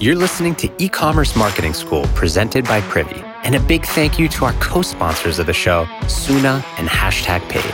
You're 0.00 0.14
listening 0.14 0.54
to 0.56 0.70
e 0.78 0.88
commerce 0.88 1.34
marketing 1.34 1.74
school 1.74 2.04
presented 2.14 2.64
by 2.66 2.80
Privy. 2.82 3.20
And 3.42 3.56
a 3.56 3.60
big 3.60 3.84
thank 3.84 4.16
you 4.16 4.28
to 4.28 4.44
our 4.44 4.52
co 4.60 4.80
sponsors 4.80 5.40
of 5.40 5.46
the 5.46 5.52
show, 5.52 5.88
Suna 6.06 6.64
and 6.76 6.88
Hashtag 6.88 7.40
Paid. 7.48 7.64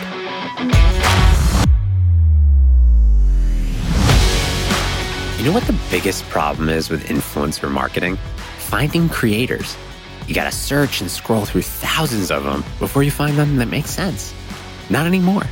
You 5.39 5.45
know 5.45 5.53
what 5.53 5.65
the 5.65 5.79
biggest 5.91 6.25
problem 6.31 6.71
is 6.71 6.89
with 6.89 7.05
influencer 7.09 7.71
marketing? 7.71 8.17
Finding 8.57 9.11
creators. 9.11 9.77
You 10.27 10.35
gotta 10.35 10.51
search 10.51 11.03
and 11.03 11.11
scroll 11.11 11.45
through 11.45 11.61
thousands 11.61 12.31
of 12.31 12.45
them 12.45 12.65
before 12.79 13.03
you 13.03 13.11
find 13.11 13.37
them 13.37 13.57
that 13.57 13.67
make 13.67 13.87
sense. 13.87 14.33
Not 14.89 15.07
anymore. 15.07 15.43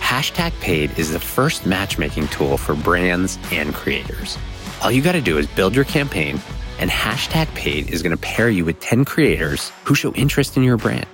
Hashtag 0.00 0.52
Paid 0.60 0.98
is 0.98 1.10
the 1.10 1.20
first 1.20 1.64
matchmaking 1.64 2.28
tool 2.28 2.58
for 2.58 2.74
brands 2.74 3.38
and 3.50 3.74
creators. 3.74 4.36
All 4.80 4.92
you 4.92 5.02
gotta 5.02 5.20
do 5.20 5.38
is 5.38 5.48
build 5.48 5.74
your 5.74 5.84
campaign, 5.84 6.40
and 6.78 6.88
Hashtag 6.88 7.52
Paid 7.56 7.90
is 7.90 8.00
gonna 8.00 8.16
pair 8.16 8.48
you 8.48 8.64
with 8.64 8.78
10 8.78 9.04
creators 9.04 9.72
who 9.82 9.96
show 9.96 10.12
interest 10.12 10.56
in 10.56 10.62
your 10.62 10.76
brand. 10.76 11.06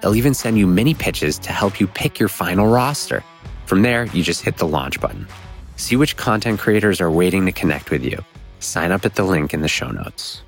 They'll 0.00 0.16
even 0.16 0.34
send 0.34 0.58
you 0.58 0.66
mini 0.66 0.92
pitches 0.92 1.38
to 1.38 1.50
help 1.50 1.80
you 1.80 1.86
pick 1.86 2.18
your 2.18 2.28
final 2.28 2.66
roster. 2.66 3.24
From 3.64 3.80
there, 3.80 4.04
you 4.06 4.22
just 4.22 4.42
hit 4.42 4.58
the 4.58 4.66
launch 4.66 5.00
button. 5.00 5.26
See 5.76 5.96
which 5.96 6.18
content 6.18 6.60
creators 6.60 7.00
are 7.00 7.10
waiting 7.10 7.46
to 7.46 7.52
connect 7.52 7.90
with 7.90 8.04
you. 8.04 8.22
Sign 8.60 8.92
up 8.92 9.06
at 9.06 9.14
the 9.14 9.24
link 9.24 9.54
in 9.54 9.62
the 9.62 9.68
show 9.68 9.90
notes. 9.90 10.42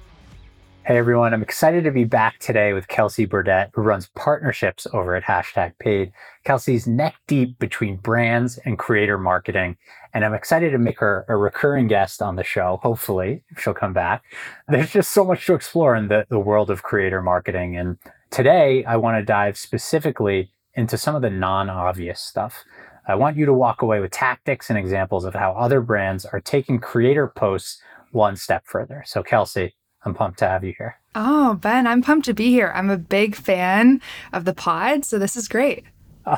Hey 0.88 0.96
everyone, 0.96 1.34
I'm 1.34 1.42
excited 1.42 1.84
to 1.84 1.90
be 1.90 2.04
back 2.04 2.38
today 2.38 2.72
with 2.72 2.88
Kelsey 2.88 3.26
Burdett, 3.26 3.72
who 3.74 3.82
runs 3.82 4.08
partnerships 4.14 4.86
over 4.94 5.14
at 5.14 5.22
Hashtag 5.22 5.78
Paid. 5.78 6.12
Kelsey's 6.44 6.86
neck 6.86 7.14
deep 7.26 7.58
between 7.58 7.96
brands 7.96 8.56
and 8.64 8.78
creator 8.78 9.18
marketing, 9.18 9.76
and 10.14 10.24
I'm 10.24 10.32
excited 10.32 10.70
to 10.70 10.78
make 10.78 10.98
her 11.00 11.26
a 11.28 11.36
recurring 11.36 11.88
guest 11.88 12.22
on 12.22 12.36
the 12.36 12.42
show. 12.42 12.80
Hopefully, 12.82 13.44
she'll 13.58 13.74
come 13.74 13.92
back. 13.92 14.24
There's 14.66 14.90
just 14.90 15.12
so 15.12 15.26
much 15.26 15.44
to 15.44 15.52
explore 15.52 15.94
in 15.94 16.08
the, 16.08 16.24
the 16.30 16.38
world 16.38 16.70
of 16.70 16.82
creator 16.82 17.20
marketing. 17.20 17.76
And 17.76 17.98
today, 18.30 18.82
I 18.86 18.96
want 18.96 19.18
to 19.18 19.22
dive 19.22 19.58
specifically 19.58 20.52
into 20.72 20.96
some 20.96 21.14
of 21.14 21.20
the 21.20 21.28
non 21.28 21.68
obvious 21.68 22.18
stuff. 22.18 22.64
I 23.06 23.14
want 23.14 23.36
you 23.36 23.44
to 23.44 23.52
walk 23.52 23.82
away 23.82 24.00
with 24.00 24.12
tactics 24.12 24.70
and 24.70 24.78
examples 24.78 25.26
of 25.26 25.34
how 25.34 25.52
other 25.52 25.82
brands 25.82 26.24
are 26.24 26.40
taking 26.40 26.78
creator 26.78 27.28
posts 27.28 27.78
one 28.10 28.36
step 28.36 28.62
further. 28.64 29.02
So, 29.04 29.22
Kelsey, 29.22 29.74
I'm 30.08 30.14
pumped 30.14 30.38
to 30.38 30.48
have 30.48 30.64
you 30.64 30.74
here. 30.76 30.98
Oh, 31.14 31.54
Ben, 31.54 31.86
I'm 31.86 32.02
pumped 32.02 32.24
to 32.26 32.34
be 32.34 32.50
here. 32.50 32.72
I'm 32.74 32.90
a 32.90 32.96
big 32.96 33.34
fan 33.34 34.00
of 34.32 34.44
the 34.44 34.54
pod, 34.54 35.04
so 35.04 35.18
this 35.18 35.36
is 35.36 35.48
great. 35.48 35.84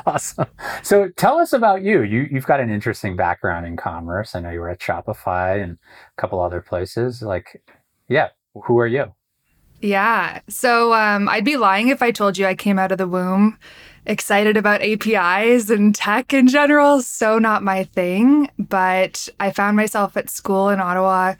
Awesome. 0.05 0.47
So 0.83 1.09
tell 1.17 1.37
us 1.37 1.51
about 1.51 1.81
you. 1.81 2.01
You 2.01 2.27
you've 2.31 2.45
got 2.45 2.61
an 2.61 2.69
interesting 2.69 3.17
background 3.17 3.65
in 3.65 3.75
commerce. 3.75 4.35
I 4.35 4.39
know 4.39 4.49
you 4.49 4.61
were 4.61 4.69
at 4.69 4.79
Shopify 4.79 5.61
and 5.61 5.73
a 6.17 6.21
couple 6.21 6.39
other 6.39 6.61
places. 6.61 7.21
Like, 7.21 7.61
yeah, 8.07 8.29
who 8.53 8.79
are 8.79 8.87
you? 8.87 9.13
Yeah. 9.81 10.41
So 10.47 10.93
um, 10.93 11.27
I'd 11.27 11.43
be 11.43 11.57
lying 11.57 11.89
if 11.89 12.01
I 12.01 12.11
told 12.11 12.37
you 12.37 12.45
I 12.45 12.55
came 12.55 12.79
out 12.79 12.91
of 12.91 12.99
the 12.99 13.07
womb 13.07 13.57
excited 14.05 14.57
about 14.57 14.81
APIs 14.81 15.69
and 15.69 15.93
tech 15.93 16.33
in 16.33 16.47
general. 16.47 17.01
So 17.01 17.39
not 17.39 17.63
my 17.63 17.83
thing. 17.83 18.49
But 18.57 19.29
I 19.39 19.51
found 19.51 19.77
myself 19.77 20.17
at 20.17 20.29
school 20.29 20.69
in 20.69 20.79
Ottawa 20.79 21.35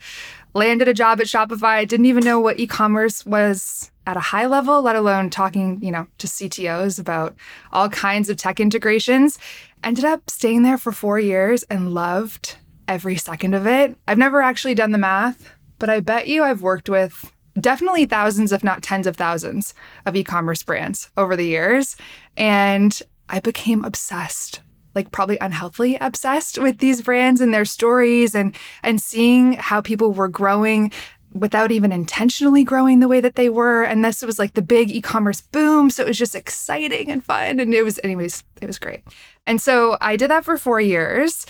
landed 0.54 0.88
a 0.88 0.94
job 0.94 1.20
at 1.20 1.26
Shopify. 1.26 1.86
Didn't 1.86 2.06
even 2.06 2.24
know 2.24 2.40
what 2.40 2.58
e-commerce 2.58 3.24
was 3.24 3.90
at 4.06 4.16
a 4.16 4.20
high 4.20 4.46
level, 4.46 4.82
let 4.82 4.96
alone 4.96 5.30
talking, 5.30 5.80
you 5.82 5.90
know, 5.90 6.06
to 6.18 6.26
CTOs 6.26 6.98
about 6.98 7.36
all 7.72 7.88
kinds 7.88 8.28
of 8.28 8.36
tech 8.36 8.58
integrations. 8.60 9.38
Ended 9.84 10.04
up 10.04 10.28
staying 10.28 10.62
there 10.62 10.78
for 10.78 10.92
4 10.92 11.18
years 11.20 11.62
and 11.64 11.94
loved 11.94 12.56
every 12.88 13.16
second 13.16 13.54
of 13.54 13.66
it. 13.66 13.96
I've 14.08 14.18
never 14.18 14.42
actually 14.42 14.74
done 14.74 14.92
the 14.92 14.98
math, 14.98 15.52
but 15.78 15.88
I 15.88 16.00
bet 16.00 16.26
you 16.26 16.42
I've 16.42 16.62
worked 16.62 16.88
with 16.88 17.32
definitely 17.60 18.06
thousands 18.06 18.50
if 18.50 18.64
not 18.64 18.82
tens 18.82 19.06
of 19.06 19.16
thousands 19.16 19.74
of 20.06 20.16
e-commerce 20.16 20.62
brands 20.62 21.10
over 21.16 21.36
the 21.36 21.46
years 21.46 21.96
and 22.36 23.02
I 23.28 23.40
became 23.40 23.84
obsessed 23.84 24.60
like 24.94 25.10
probably 25.12 25.38
unhealthily 25.40 25.96
obsessed 25.96 26.58
with 26.58 26.78
these 26.78 27.02
brands 27.02 27.40
and 27.40 27.52
their 27.52 27.64
stories 27.64 28.34
and 28.34 28.56
and 28.82 29.00
seeing 29.00 29.54
how 29.54 29.80
people 29.80 30.12
were 30.12 30.28
growing 30.28 30.92
without 31.34 31.72
even 31.72 31.92
intentionally 31.92 32.62
growing 32.62 33.00
the 33.00 33.08
way 33.08 33.20
that 33.20 33.36
they 33.36 33.48
were. 33.48 33.82
And 33.82 34.04
this 34.04 34.22
was 34.22 34.38
like 34.38 34.52
the 34.52 34.60
big 34.62 34.90
e-commerce 34.90 35.40
boom. 35.40 35.88
So 35.88 36.02
it 36.02 36.08
was 36.08 36.18
just 36.18 36.34
exciting 36.34 37.10
and 37.10 37.24
fun. 37.24 37.58
And 37.58 37.72
it 37.72 37.82
was 37.82 37.98
anyways 38.04 38.44
it 38.60 38.66
was 38.66 38.78
great. 38.78 39.02
And 39.46 39.60
so 39.60 39.96
i 40.00 40.16
did 40.16 40.30
that 40.30 40.44
for 40.44 40.56
four 40.56 40.80
years 40.80 41.46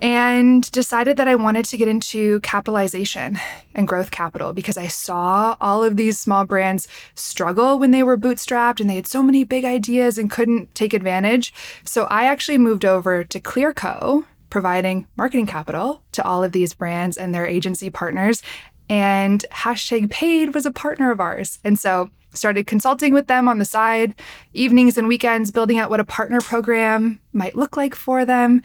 and 0.00 0.70
decided 0.70 1.16
that 1.16 1.28
I 1.28 1.34
wanted 1.34 1.64
to 1.66 1.76
get 1.76 1.88
into 1.88 2.40
capitalization 2.40 3.38
and 3.74 3.88
growth 3.88 4.10
capital 4.10 4.52
because 4.52 4.76
I 4.76 4.86
saw 4.86 5.56
all 5.60 5.82
of 5.82 5.96
these 5.96 6.18
small 6.18 6.44
brands 6.44 6.86
struggle 7.14 7.78
when 7.78 7.90
they 7.90 8.02
were 8.02 8.16
bootstrapped 8.16 8.80
and 8.80 8.88
they 8.88 8.96
had 8.96 9.06
so 9.06 9.22
many 9.22 9.44
big 9.44 9.64
ideas 9.64 10.18
and 10.18 10.30
couldn't 10.30 10.74
take 10.74 10.94
advantage. 10.94 11.52
So 11.84 12.04
I 12.04 12.24
actually 12.24 12.58
moved 12.58 12.84
over 12.84 13.24
to 13.24 13.40
Clearco, 13.40 14.24
providing 14.50 15.06
marketing 15.16 15.46
capital 15.46 16.02
to 16.12 16.24
all 16.24 16.44
of 16.44 16.52
these 16.52 16.74
brands 16.74 17.16
and 17.16 17.34
their 17.34 17.46
agency 17.46 17.90
partners. 17.90 18.42
And 18.88 19.44
hashtag 19.52 20.10
paid 20.10 20.54
was 20.54 20.64
a 20.64 20.70
partner 20.70 21.10
of 21.10 21.20
ours. 21.20 21.58
And 21.64 21.78
so 21.78 22.10
started 22.32 22.66
consulting 22.66 23.12
with 23.12 23.26
them 23.26 23.48
on 23.48 23.58
the 23.58 23.64
side, 23.64 24.14
evenings 24.52 24.96
and 24.96 25.08
weekends, 25.08 25.50
building 25.50 25.78
out 25.78 25.90
what 25.90 26.00
a 26.00 26.04
partner 26.04 26.40
program 26.40 27.20
might 27.32 27.56
look 27.56 27.76
like 27.76 27.94
for 27.94 28.24
them. 28.24 28.62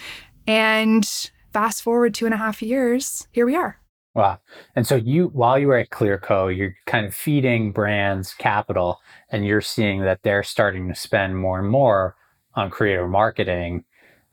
And 0.48 1.06
fast 1.52 1.81
forward 1.81 2.14
two 2.14 2.26
and 2.26 2.34
a 2.34 2.38
half 2.38 2.62
years, 2.62 3.28
here 3.31 3.46
we 3.46 3.56
are. 3.56 3.80
Wow. 4.16 4.40
And 4.76 4.86
so 4.86 4.96
you 4.96 5.28
while 5.28 5.58
you 5.58 5.68
were 5.68 5.78
at 5.78 5.90
Clearco, 5.90 6.56
you're 6.56 6.76
kind 6.86 7.06
of 7.06 7.16
feeding 7.16 7.72
brands 7.72 8.34
capital 8.36 9.00
and 9.30 9.46
you're 9.46 9.62
seeing 9.62 10.02
that 10.02 10.22
they're 10.22 10.44
starting 10.44 10.88
to 10.90 10.96
spend 10.96 11.38
more 11.38 11.59
and 11.59 11.68
more 11.68 12.16
on 12.53 12.70
creative 12.70 13.09
marketing. 13.09 13.86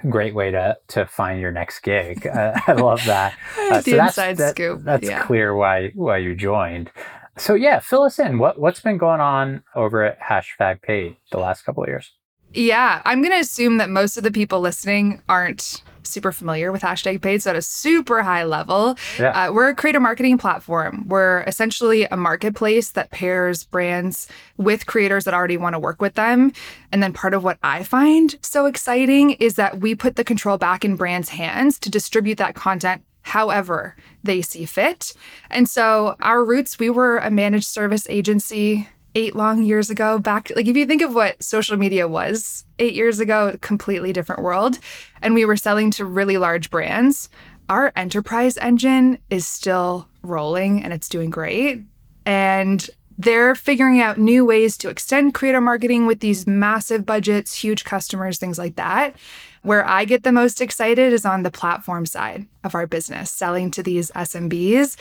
Great 0.09 0.34
way 0.34 0.50
to 0.50 0.76
to 0.88 1.06
find 1.06 1.41
your 1.41 1.53
next 1.53 1.81
gig. 1.81 2.26
Uh, 2.26 2.60
I 2.66 2.72
love 2.72 3.04
that. 3.06 3.37
Uh, 3.70 3.81
the 3.82 3.93
so 3.93 4.04
inside 4.04 4.37
that, 4.38 4.50
scoop. 4.50 4.82
That's 4.82 5.09
yeah. 5.09 5.22
clear 5.22 5.54
why 5.54 5.93
why 5.94 6.16
you 6.16 6.34
joined. 6.34 6.91
So 7.38 7.54
yeah, 7.54 7.78
fill 7.78 8.03
us 8.03 8.19
in. 8.19 8.38
What 8.38 8.59
what's 8.59 8.81
been 8.81 8.99
going 8.99 9.20
on 9.20 9.62
over 9.76 10.03
at 10.03 10.19
Hashtag 10.20 10.82
Paid 10.82 11.16
the 11.31 11.38
last 11.38 11.62
couple 11.62 11.84
of 11.84 11.88
years? 11.88 12.12
Yeah, 12.53 13.03
I'm 13.05 13.22
going 13.22 13.33
to 13.33 13.41
assume 13.41 13.77
that 13.78 13.91
most 13.91 14.16
of 14.16 14.25
the 14.25 14.33
people 14.33 14.61
listening 14.61 15.22
aren't 15.28 15.83
super 16.03 16.33
familiar 16.33 16.72
with 16.72 16.83
hashtag 16.83 17.22
paid. 17.22 17.43
So 17.43 17.50
at 17.50 17.56
a 17.56 17.62
super 17.62 18.22
high 18.22 18.44
level, 18.44 18.97
yeah. 19.19 19.49
uh, 19.49 19.53
we're 19.53 19.69
a 19.69 19.75
creator 19.75 20.00
marketing 20.00 20.38
platform. 20.38 21.06
We're 21.06 21.43
essentially 21.43 22.05
a 22.05 22.16
marketplace 22.16 22.91
that 22.93 23.11
pairs 23.11 23.65
brands 23.65 24.27
with 24.56 24.87
creators 24.87 25.25
that 25.25 25.34
already 25.34 25.56
want 25.56 25.75
to 25.75 25.78
work 25.78 26.00
with 26.00 26.15
them. 26.15 26.53
And 26.93 27.03
then 27.03 27.12
part 27.12 27.34
of 27.34 27.44
what 27.44 27.59
I 27.62 27.84
find 27.84 28.37
so 28.43 28.67
exciting 28.67 29.32
is 29.32 29.55
that 29.55 29.81
we 29.81 29.94
put 29.94 30.17
the 30.17 30.25
control 30.25 30.59
back 30.59 30.84
in 30.84 30.97
brands' 30.97 31.28
hands 31.28 31.78
to 31.81 31.91
distribute 31.91 32.38
that 32.38 32.55
content 32.55 33.03
however 33.22 33.94
they 34.25 34.43
see 34.43 34.65
fit. 34.65 35.12
And 35.50 35.69
so 35.69 36.17
our 36.21 36.44
roots, 36.44 36.78
we 36.78 36.91
were 36.91 37.19
a 37.19 37.31
managed 37.31 37.67
service 37.67 38.06
agency 38.09 38.88
eight 39.15 39.34
long 39.34 39.62
years 39.62 39.91
ago 39.91 40.19
back 40.19 40.50
like 40.54 40.66
if 40.66 40.76
you 40.76 40.87
think 40.87 41.03
of 41.03 41.15
what 41.15 41.43
social 41.43 41.76
media 41.76 42.06
was 42.06 42.65
eight 42.78 42.94
years 42.94 43.21
ago 43.21 43.56
completely 43.60 44.12
different 44.12 44.43
world. 44.43 44.78
And 45.22 45.34
we 45.34 45.44
were 45.44 45.56
selling 45.56 45.91
to 45.93 46.04
really 46.04 46.38
large 46.38 46.71
brands. 46.71 47.28
Our 47.69 47.93
enterprise 47.94 48.56
engine 48.56 49.19
is 49.28 49.47
still 49.47 50.09
rolling 50.22 50.82
and 50.82 50.93
it's 50.93 51.09
doing 51.09 51.31
great. 51.31 51.82
And 52.26 52.88
they're 53.19 53.54
figuring 53.54 54.00
out 54.00 54.19
new 54.19 54.44
ways 54.44 54.78
to 54.78 54.88
extend 54.88 55.34
creator 55.34 55.60
marketing 55.60 56.06
with 56.06 56.20
these 56.20 56.47
massive 56.47 57.04
budgets 57.04 57.54
huge 57.54 57.84
customers 57.84 58.38
things 58.38 58.59
like 58.59 58.76
that. 58.76 59.16
Where 59.62 59.87
i 59.87 60.06
get 60.06 60.22
the 60.22 60.32
most 60.32 60.62
excited 60.62 61.12
is 61.12 61.26
on 61.26 61.43
the 61.43 61.50
platform 61.50 62.06
side 62.06 62.47
of 62.65 62.75
our 62.75 62.87
business 62.87 63.31
selling 63.31 63.70
to 63.72 63.82
these 63.82 64.10
smbs 64.12 64.97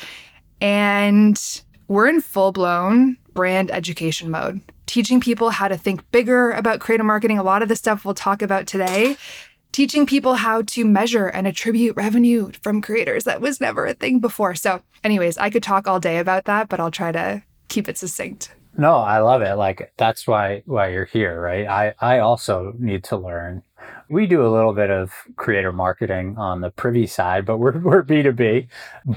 and 0.62 1.62
we're 1.89 2.07
in 2.07 2.21
full 2.21 2.53
blown 2.53 3.18
brand 3.33 3.71
education 3.71 4.30
mode, 4.30 4.62
teaching 4.86 5.19
people 5.19 5.50
how 5.50 5.68
to 5.68 5.75
think 5.75 6.09
bigger 6.12 6.51
about 6.51 6.80
creative 6.80 7.06
marketing. 7.06 7.38
A 7.38 7.44
lot 7.44 7.62
of 7.62 7.68
the 7.68 7.75
stuff 7.75 8.06
we'll 8.06 8.13
talk 8.13 8.41
about 8.41 8.68
today, 8.68 9.18
teaching 9.74 10.06
people 10.06 10.36
how 10.36 10.62
to 10.62 10.86
measure 10.86 11.27
and 11.27 11.47
attribute 11.47 11.97
revenue 11.97 12.51
from 12.62 12.81
creators. 12.81 13.25
That 13.25 13.41
was 13.41 13.59
never 13.59 13.86
a 13.88 13.94
thing 13.94 14.19
before. 14.19 14.56
So, 14.56 14.81
anyways, 15.03 15.38
I 15.38 15.50
could 15.50 15.63
talk 15.63 15.88
all 15.88 16.00
day 16.00 16.19
about 16.19 16.45
that, 16.45 16.69
but 16.69 16.80
I'll 16.80 16.91
try 16.91 17.12
to 17.12 17.44
keep 17.68 17.89
it 17.89 17.97
succinct. 17.97 18.53
No, 18.80 18.96
I 18.96 19.20
love 19.20 19.42
it. 19.42 19.56
Like 19.56 19.92
that's 19.98 20.26
why 20.26 20.64
why 20.66 20.88
you're 20.90 21.06
here, 21.06 21.42
right? 21.42 21.68
I 21.68 21.94
I 22.00 22.20
also 22.20 22.74
need 22.80 23.04
to 23.06 23.18
learn. 23.18 23.64
We 24.10 24.26
do 24.26 24.46
a 24.46 24.50
little 24.50 24.74
bit 24.74 24.90
of 24.90 25.12
creator 25.36 25.74
marketing 25.74 26.38
on 26.38 26.62
the 26.62 26.72
privy 26.72 27.06
side, 27.06 27.46
but 27.46 27.58
we're 27.58 27.78
we're 27.80 28.04
B2B. 28.04 28.70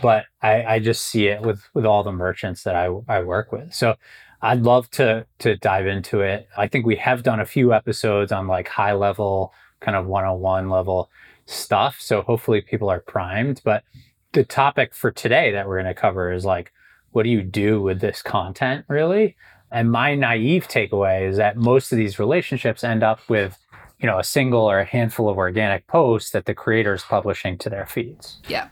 But 0.03 0.27
I, 0.43 0.65
I 0.65 0.79
just 0.81 1.07
see 1.07 1.29
it 1.29 1.43
with 1.43 1.63
with 1.75 1.87
all 1.87 2.03
the 2.03 2.13
merchants 2.13 2.65
that 2.65 2.75
I 2.75 2.89
I 3.09 3.23
work 3.23 3.53
with. 3.53 3.73
So 3.73 3.95
I'd 4.43 4.63
love 4.63 4.91
to 4.93 5.27
to 5.41 5.57
dive 5.57 5.87
into 5.87 6.23
it. 6.23 6.49
I 6.57 6.67
think 6.67 6.85
we 6.85 6.97
have 6.97 7.23
done 7.23 7.39
a 7.41 7.47
few 7.47 7.73
episodes 7.73 8.33
on 8.33 8.49
like 8.49 8.67
high 8.69 8.95
level, 8.95 9.55
kind 9.81 9.97
of 9.97 10.07
101 10.07 10.71
level 10.71 11.09
stuff. 11.47 12.01
So 12.01 12.23
hopefully 12.23 12.63
people 12.63 12.91
are 12.91 13.01
primed. 13.01 13.61
But 13.65 13.85
the 14.33 14.45
topic 14.45 14.95
for 14.95 15.13
today 15.13 15.53
that 15.53 15.69
we're 15.69 15.81
going 15.83 15.95
to 15.95 16.01
cover 16.01 16.33
is 16.33 16.45
like 16.45 16.73
what 17.13 17.23
do 17.23 17.31
you 17.31 17.43
do 17.43 17.81
with 17.81 18.01
this 18.01 18.23
content 18.23 18.85
really? 18.89 19.37
And 19.71 19.91
my 19.91 20.15
naive 20.15 20.69
takeaway 20.69 21.27
is 21.27 21.39
that 21.39 21.57
most 21.57 21.93
of 21.93 21.99
these 21.99 22.19
relationships 22.19 22.85
end 22.85 23.03
up 23.03 23.21
with, 23.29 23.59
you 23.99 24.07
know, 24.07 24.19
a 24.19 24.25
single 24.25 24.71
or 24.71 24.81
a 24.81 24.85
handful 24.85 25.31
of 25.31 25.39
organic 25.39 25.87
posts 25.87 26.31
that 26.33 26.45
the 26.45 26.55
creator 26.55 26.93
is 26.93 27.03
publishing 27.03 27.57
to 27.59 27.71
their 27.71 27.87
feeds. 27.87 28.41
Yeah. 28.47 28.69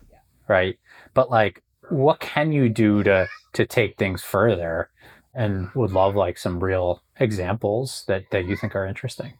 Right. 0.46 0.78
But 1.14 1.30
like, 1.30 1.62
what 1.88 2.20
can 2.20 2.52
you 2.52 2.68
do 2.68 3.02
to 3.04 3.28
to 3.54 3.66
take 3.66 3.96
things 3.96 4.22
further? 4.22 4.90
And 5.32 5.70
would 5.74 5.92
love 5.92 6.16
like 6.16 6.36
some 6.36 6.62
real 6.62 7.02
examples 7.18 8.04
that 8.06 8.24
that 8.30 8.44
you 8.46 8.56
think 8.56 8.76
are 8.76 8.84
interesting. 8.84 9.34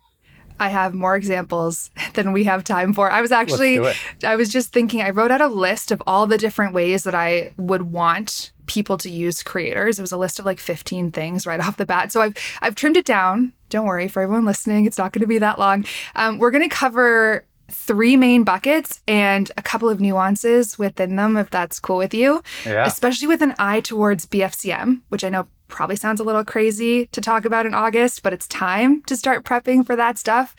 I 0.60 0.68
have 0.68 0.94
more 0.94 1.16
examples 1.16 1.90
than 2.14 2.32
we 2.32 2.44
have 2.44 2.62
time 2.62 2.92
for. 2.92 3.10
I 3.10 3.20
was 3.20 3.32
actually, 3.32 3.80
I 4.22 4.36
was 4.36 4.50
just 4.50 4.72
thinking, 4.72 5.02
I 5.02 5.10
wrote 5.10 5.30
out 5.30 5.40
a 5.40 5.48
list 5.48 5.90
of 5.90 6.02
all 6.06 6.26
the 6.26 6.38
different 6.38 6.74
ways 6.74 7.02
that 7.04 7.14
I 7.14 7.52
would 7.56 7.90
want 7.90 8.52
people 8.66 8.96
to 8.98 9.10
use 9.10 9.42
creators. 9.42 9.98
It 9.98 10.02
was 10.02 10.12
a 10.12 10.16
list 10.16 10.38
of 10.38 10.44
like 10.44 10.60
15 10.60 11.10
things 11.10 11.46
right 11.46 11.60
off 11.66 11.78
the 11.78 11.86
bat. 11.86 12.12
So 12.12 12.20
I've 12.20 12.36
I've 12.60 12.76
trimmed 12.76 12.96
it 12.96 13.04
down. 13.04 13.52
Don't 13.70 13.86
worry 13.86 14.08
for 14.08 14.22
everyone 14.22 14.44
listening, 14.44 14.84
it's 14.84 14.98
not 14.98 15.12
going 15.12 15.22
to 15.22 15.26
be 15.26 15.38
that 15.38 15.58
long. 15.58 15.84
Um, 16.14 16.38
we're 16.38 16.50
going 16.50 16.68
to 16.68 16.74
cover 16.74 17.46
three 17.70 18.16
main 18.16 18.42
buckets 18.42 19.00
and 19.06 19.50
a 19.56 19.62
couple 19.62 19.88
of 19.88 20.00
nuances 20.00 20.78
within 20.78 21.16
them, 21.16 21.36
if 21.36 21.50
that's 21.50 21.78
cool 21.78 21.96
with 21.96 22.12
you. 22.12 22.42
Yeah. 22.66 22.84
Especially 22.84 23.28
with 23.28 23.42
an 23.42 23.54
eye 23.58 23.80
towards 23.80 24.26
BFCM, 24.26 25.02
which 25.08 25.24
I 25.24 25.28
know 25.28 25.46
probably 25.70 25.96
sounds 25.96 26.20
a 26.20 26.24
little 26.24 26.44
crazy 26.44 27.06
to 27.06 27.20
talk 27.20 27.44
about 27.44 27.66
in 27.66 27.74
August, 27.74 28.22
but 28.22 28.32
it's 28.32 28.46
time 28.48 29.02
to 29.04 29.16
start 29.16 29.44
prepping 29.44 29.86
for 29.86 29.96
that 29.96 30.18
stuff. 30.18 30.54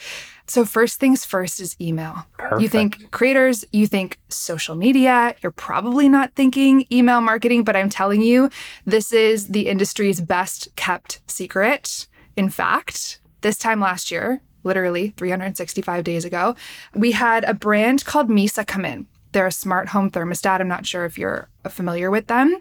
So, 0.48 0.66
first 0.66 1.00
things 1.00 1.24
first 1.24 1.60
is 1.60 1.76
email. 1.80 2.26
Perfect. 2.38 2.62
You 2.62 2.68
think 2.68 3.12
creators, 3.12 3.64
you 3.72 3.88
think 3.88 4.20
social 4.30 4.76
media, 4.76 5.36
you're 5.42 5.52
probably 5.52 6.10
not 6.10 6.34
thinking 6.36 6.86
email 6.92 7.22
marketing, 7.22 7.64
but 7.64 7.76
I'm 7.76 7.90
telling 7.90 8.22
you, 8.22 8.50
this 8.86 9.14
is 9.14 9.48
the 9.48 9.68
industry's 9.68 10.20
best 10.20 10.68
kept 10.76 11.22
secret. 11.28 12.08
In 12.36 12.50
fact, 12.50 13.22
this 13.42 13.58
time 13.58 13.80
last 13.80 14.12
year, 14.12 14.42
literally 14.64 15.14
365 15.18 16.04
days 16.04 16.26
ago, 16.26 16.56
we 16.94 17.12
had 17.12 17.44
a 17.46 17.54
brand 17.54 18.06
called 18.06 18.30
Mysa 18.30 18.66
come 18.66 18.86
in. 18.86 19.08
They're 19.32 19.48
a 19.48 19.52
smart 19.52 19.90
home 19.90 20.12
thermostat. 20.12 20.60
I'm 20.60 20.68
not 20.68 20.86
sure 20.86 21.06
if 21.06 21.18
you're 21.18 21.50
familiar 21.70 22.12
with 22.12 22.28
them. 22.28 22.58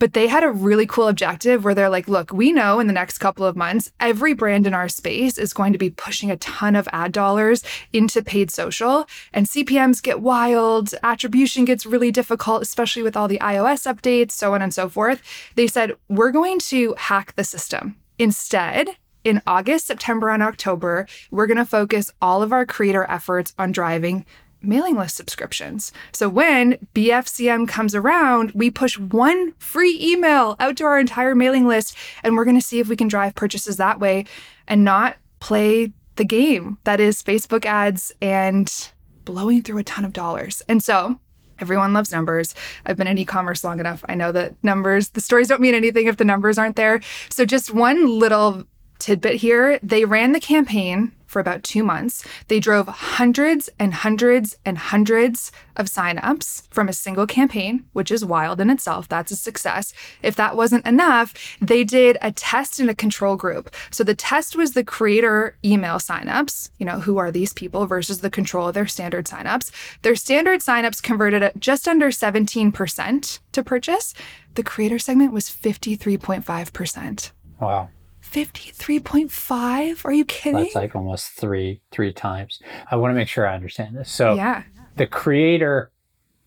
But 0.00 0.14
they 0.14 0.28
had 0.28 0.42
a 0.42 0.50
really 0.50 0.86
cool 0.86 1.08
objective 1.08 1.62
where 1.62 1.74
they're 1.74 1.90
like, 1.90 2.08
look, 2.08 2.32
we 2.32 2.52
know 2.52 2.80
in 2.80 2.86
the 2.86 2.92
next 2.92 3.18
couple 3.18 3.44
of 3.44 3.54
months, 3.54 3.92
every 4.00 4.32
brand 4.32 4.66
in 4.66 4.72
our 4.72 4.88
space 4.88 5.36
is 5.36 5.52
going 5.52 5.74
to 5.74 5.78
be 5.78 5.90
pushing 5.90 6.30
a 6.30 6.38
ton 6.38 6.74
of 6.74 6.88
ad 6.90 7.12
dollars 7.12 7.62
into 7.92 8.22
paid 8.22 8.50
social, 8.50 9.06
and 9.34 9.44
CPMs 9.44 10.02
get 10.02 10.22
wild, 10.22 10.94
attribution 11.02 11.66
gets 11.66 11.84
really 11.84 12.10
difficult, 12.10 12.62
especially 12.62 13.02
with 13.02 13.14
all 13.14 13.28
the 13.28 13.38
iOS 13.40 13.86
updates, 13.86 14.32
so 14.32 14.54
on 14.54 14.62
and 14.62 14.72
so 14.72 14.88
forth. 14.88 15.20
They 15.54 15.66
said, 15.66 15.92
we're 16.08 16.32
going 16.32 16.60
to 16.60 16.94
hack 16.96 17.34
the 17.36 17.44
system. 17.44 17.96
Instead, 18.18 18.96
in 19.22 19.42
August, 19.46 19.86
September, 19.86 20.30
and 20.30 20.42
October, 20.42 21.06
we're 21.30 21.46
going 21.46 21.58
to 21.58 21.66
focus 21.66 22.10
all 22.22 22.42
of 22.42 22.54
our 22.54 22.64
creator 22.64 23.04
efforts 23.10 23.52
on 23.58 23.70
driving 23.70 24.24
mailing 24.62 24.96
list 24.96 25.16
subscriptions. 25.16 25.92
So 26.12 26.28
when 26.28 26.74
BFCM 26.94 27.68
comes 27.68 27.94
around, 27.94 28.52
we 28.52 28.70
push 28.70 28.98
one 28.98 29.52
free 29.58 29.98
email 30.00 30.56
out 30.60 30.76
to 30.78 30.84
our 30.84 30.98
entire 30.98 31.34
mailing 31.34 31.66
list, 31.66 31.96
and 32.22 32.36
we're 32.36 32.44
going 32.44 32.58
to 32.58 32.66
see 32.66 32.80
if 32.80 32.88
we 32.88 32.96
can 32.96 33.08
drive 33.08 33.34
purchases 33.34 33.76
that 33.76 34.00
way 34.00 34.26
and 34.68 34.84
not 34.84 35.16
play 35.40 35.92
the 36.16 36.24
game 36.24 36.78
that 36.84 37.00
is 37.00 37.22
Facebook 37.22 37.64
ads 37.64 38.12
and 38.20 38.90
blowing 39.24 39.62
through 39.62 39.78
a 39.78 39.84
ton 39.84 40.04
of 40.04 40.12
dollars. 40.12 40.62
And 40.68 40.82
so 40.82 41.18
Everyone 41.60 41.92
loves 41.92 42.10
numbers. 42.10 42.54
I've 42.86 42.96
been 42.96 43.06
in 43.06 43.18
e 43.18 43.24
commerce 43.24 43.62
long 43.62 43.80
enough. 43.80 44.02
I 44.08 44.14
know 44.14 44.32
that 44.32 44.54
numbers, 44.64 45.10
the 45.10 45.20
stories 45.20 45.48
don't 45.48 45.60
mean 45.60 45.74
anything 45.74 46.06
if 46.06 46.16
the 46.16 46.24
numbers 46.24 46.56
aren't 46.56 46.76
there. 46.76 47.02
So, 47.28 47.44
just 47.44 47.74
one 47.74 48.18
little 48.18 48.64
tidbit 48.98 49.36
here 49.36 49.78
they 49.82 50.04
ran 50.04 50.32
the 50.32 50.40
campaign 50.40 51.12
for 51.30 51.38
about 51.38 51.62
two 51.62 51.84
months. 51.84 52.26
They 52.48 52.58
drove 52.58 52.88
hundreds 52.88 53.70
and 53.78 53.94
hundreds 53.94 54.56
and 54.64 54.76
hundreds 54.76 55.52
of 55.76 55.86
signups 55.86 56.66
from 56.70 56.88
a 56.88 56.92
single 56.92 57.26
campaign, 57.26 57.84
which 57.92 58.10
is 58.10 58.24
wild 58.24 58.60
in 58.60 58.68
itself. 58.68 59.08
That's 59.08 59.30
a 59.30 59.36
success. 59.36 59.94
If 60.22 60.34
that 60.34 60.56
wasn't 60.56 60.86
enough, 60.86 61.32
they 61.60 61.84
did 61.84 62.18
a 62.20 62.32
test 62.32 62.80
in 62.80 62.88
a 62.88 62.94
control 62.94 63.36
group. 63.36 63.72
So 63.92 64.02
the 64.02 64.14
test 64.14 64.56
was 64.56 64.72
the 64.72 64.82
creator 64.82 65.56
email 65.64 65.96
signups, 65.96 66.70
you 66.78 66.84
know, 66.84 66.98
who 66.98 67.18
are 67.18 67.30
these 67.30 67.52
people 67.52 67.86
versus 67.86 68.20
the 68.20 68.30
control 68.30 68.66
of 68.66 68.74
their 68.74 68.88
standard 68.88 69.26
signups. 69.26 69.70
Their 70.02 70.16
standard 70.16 70.60
signups 70.60 71.00
converted 71.00 71.44
at 71.44 71.60
just 71.60 71.86
under 71.86 72.08
17% 72.08 73.38
to 73.52 73.62
purchase. 73.62 74.14
The 74.56 74.64
creator 74.64 74.98
segment 74.98 75.32
was 75.32 75.48
53.5%. 75.48 77.30
Wow. 77.60 77.88
53.5 78.30 80.04
are 80.04 80.12
you 80.12 80.24
kidding? 80.24 80.62
That's 80.62 80.74
like 80.74 80.94
almost 80.94 81.32
three 81.32 81.80
three 81.90 82.12
times. 82.12 82.60
I 82.90 82.96
want 82.96 83.10
to 83.10 83.14
make 83.14 83.28
sure 83.28 83.46
i 83.46 83.54
understand 83.54 83.96
this. 83.96 84.10
So 84.10 84.34
yeah. 84.34 84.64
the 84.96 85.06
creator 85.06 85.90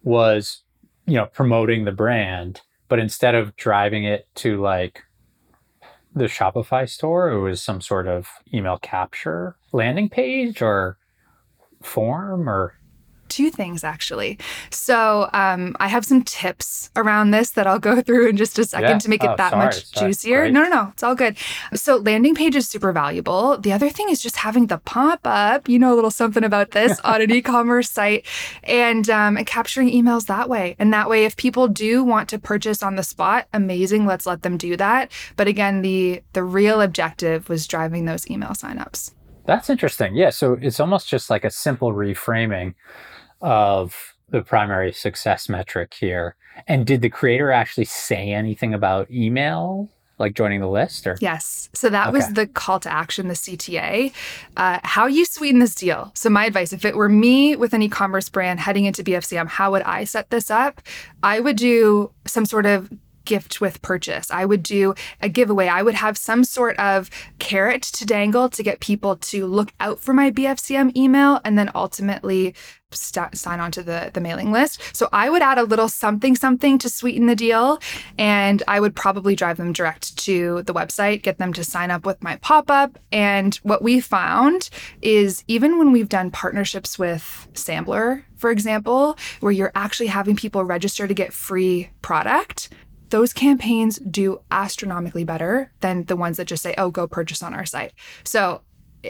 was 0.03 0.63
you 1.05 1.15
know 1.15 1.25
promoting 1.25 1.85
the 1.85 1.91
brand 1.91 2.61
but 2.87 2.99
instead 2.99 3.35
of 3.35 3.55
driving 3.55 4.03
it 4.03 4.27
to 4.35 4.61
like 4.61 5.03
the 6.13 6.25
shopify 6.25 6.87
store 6.87 7.29
it 7.29 7.39
was 7.39 7.61
some 7.61 7.81
sort 7.81 8.07
of 8.07 8.27
email 8.53 8.77
capture 8.77 9.55
landing 9.71 10.09
page 10.09 10.61
or 10.61 10.97
form 11.81 12.47
or 12.49 12.77
two 13.29 13.49
things 13.49 13.83
actually. 13.83 14.37
So 14.69 15.29
um, 15.33 15.75
I 15.79 15.87
have 15.87 16.05
some 16.05 16.21
tips 16.23 16.89
around 16.95 17.31
this 17.31 17.51
that 17.51 17.65
I'll 17.67 17.79
go 17.79 18.01
through 18.05 18.29
in 18.29 18.37
just 18.37 18.59
a 18.59 18.65
second 18.65 18.89
Yeah. 18.89 18.97
to 18.99 19.09
make 19.09 19.23
it 19.23 19.29
Oh, 19.31 19.35
that 19.37 19.51
sorry, 19.51 19.65
much 19.65 19.85
sorry. 19.87 20.07
juicier. 20.07 20.41
Great. 20.41 20.53
No, 20.53 20.63
no, 20.63 20.69
no, 20.69 20.89
it's 20.93 21.03
all 21.03 21.15
good. 21.15 21.37
So 21.73 21.97
landing 21.97 22.35
page 22.35 22.55
is 22.55 22.67
super 22.69 22.91
valuable. 22.91 23.57
The 23.57 23.71
other 23.73 23.89
thing 23.89 24.09
is 24.09 24.21
just 24.21 24.35
having 24.37 24.67
the 24.67 24.77
pop 24.77 25.21
up. 25.23 25.67
You 25.67 25.79
know 25.79 25.93
a 25.93 25.95
little 25.95 26.11
something 26.11 26.43
about 26.43 26.71
this 26.71 26.99
on 27.03 27.21
an 27.21 27.31
e-commerce 27.31 27.89
site, 27.89 28.25
and 28.63 29.09
um, 29.09 29.37
and 29.37 29.47
capturing 29.47 29.89
emails 29.89 30.25
that 30.27 30.49
way. 30.49 30.75
And 30.79 30.93
that 30.93 31.09
way, 31.09 31.25
if 31.25 31.35
people 31.35 31.67
do 31.67 32.03
want 32.03 32.29
to 32.29 32.39
purchase 32.39 32.83
on 32.83 32.95
the 32.95 33.03
spot, 33.03 33.47
amazing. 33.53 34.05
Let's 34.05 34.25
let 34.25 34.43
them 34.43 34.57
do 34.57 34.77
that. 34.77 35.11
But 35.35 35.47
again, 35.47 35.81
the 35.81 36.21
the 36.33 36.43
real 36.43 36.81
objective 36.81 37.49
was 37.49 37.65
driving 37.67 38.05
those 38.05 38.29
email 38.29 38.49
signups. 38.51 39.11
That's 39.45 39.69
interesting. 39.69 40.15
Yeah. 40.15 40.29
So 40.29 40.57
it's 40.61 40.79
almost 40.79 41.09
just 41.09 41.29
like 41.29 41.43
a 41.43 41.49
simple 41.49 41.91
reframing 41.91 42.75
of 43.43 44.15
the 44.29 44.41
primary 44.41 44.91
success 44.91 45.47
metric 45.47 45.93
here. 45.93 46.35
And 46.67 46.87
did 46.87 47.01
the 47.01 47.09
creator 47.09 47.51
actually 47.51 47.85
say 47.85 48.31
anything 48.31 48.73
about 48.73 49.11
email, 49.11 49.89
like 50.17 50.33
joining 50.33 50.61
the 50.61 50.69
list 50.69 51.05
or? 51.05 51.17
Yes. 51.19 51.69
So 51.73 51.89
that 51.89 52.13
was 52.13 52.29
the 52.29 52.47
call 52.47 52.79
to 52.79 52.91
action, 52.91 53.27
the 53.27 53.33
CTA. 53.33 54.13
Uh, 54.55 54.79
how 54.83 55.07
you 55.07 55.25
sweeten 55.25 55.59
this 55.59 55.75
deal. 55.75 56.11
So, 56.15 56.29
my 56.29 56.45
advice 56.45 56.73
if 56.73 56.85
it 56.85 56.95
were 56.95 57.09
me 57.09 57.55
with 57.55 57.73
an 57.73 57.81
e 57.81 57.89
commerce 57.89 58.29
brand 58.29 58.59
heading 58.59 58.85
into 58.85 59.03
BFCM, 59.03 59.47
how 59.47 59.71
would 59.71 59.81
I 59.83 60.03
set 60.03 60.29
this 60.29 60.49
up? 60.49 60.81
I 61.21 61.39
would 61.39 61.57
do 61.57 62.11
some 62.25 62.45
sort 62.45 62.65
of 62.65 62.91
gift 63.25 63.61
with 63.61 63.81
purchase. 63.81 64.29
I 64.31 64.45
would 64.45 64.63
do 64.63 64.93
a 65.21 65.29
giveaway. 65.29 65.67
I 65.67 65.81
would 65.81 65.95
have 65.95 66.17
some 66.17 66.43
sort 66.43 66.77
of 66.77 67.09
carrot 67.39 67.83
to 67.83 68.05
dangle 68.05 68.49
to 68.49 68.63
get 68.63 68.79
people 68.79 69.15
to 69.17 69.45
look 69.45 69.73
out 69.79 69.99
for 69.99 70.13
my 70.13 70.31
BFCM 70.31 70.95
email 70.95 71.39
and 71.43 71.57
then 71.57 71.71
ultimately 71.75 72.53
st- 72.95 73.35
sign 73.37 73.59
on 73.59 73.71
to 73.71 73.83
the, 73.83 74.11
the 74.13 74.21
mailing 74.21 74.51
list. 74.51 74.81
So 74.95 75.09
I 75.11 75.29
would 75.29 75.41
add 75.41 75.57
a 75.57 75.63
little 75.63 75.89
something, 75.89 76.35
something 76.35 76.77
to 76.79 76.89
sweeten 76.89 77.27
the 77.27 77.35
deal. 77.35 77.79
And 78.17 78.63
I 78.67 78.79
would 78.79 78.95
probably 78.95 79.35
drive 79.35 79.57
them 79.57 79.73
direct 79.73 80.17
to 80.19 80.63
the 80.63 80.73
website, 80.73 81.23
get 81.23 81.37
them 81.37 81.53
to 81.53 81.63
sign 81.63 81.91
up 81.91 82.05
with 82.05 82.21
my 82.23 82.37
pop 82.37 82.69
up. 82.69 82.97
And 83.11 83.55
what 83.63 83.81
we 83.81 83.99
found 83.99 84.69
is 85.01 85.43
even 85.47 85.77
when 85.77 85.91
we've 85.91 86.09
done 86.09 86.31
partnerships 86.31 86.97
with 86.97 87.47
Sampler, 87.53 88.25
for 88.35 88.51
example, 88.51 89.17
where 89.39 89.51
you're 89.51 89.71
actually 89.75 90.07
having 90.07 90.35
people 90.35 90.63
register 90.63 91.07
to 91.07 91.13
get 91.13 91.33
free 91.33 91.89
product, 92.01 92.69
those 93.13 93.31
campaigns 93.31 93.99
do 93.99 94.41
astronomically 94.49 95.23
better 95.23 95.71
than 95.81 96.03
the 96.05 96.15
ones 96.15 96.37
that 96.37 96.47
just 96.47 96.63
say, 96.63 96.73
oh, 96.79 96.89
go 96.89 97.07
purchase 97.07 97.43
on 97.43 97.53
our 97.53 97.63
site. 97.63 97.93
So 98.23 98.61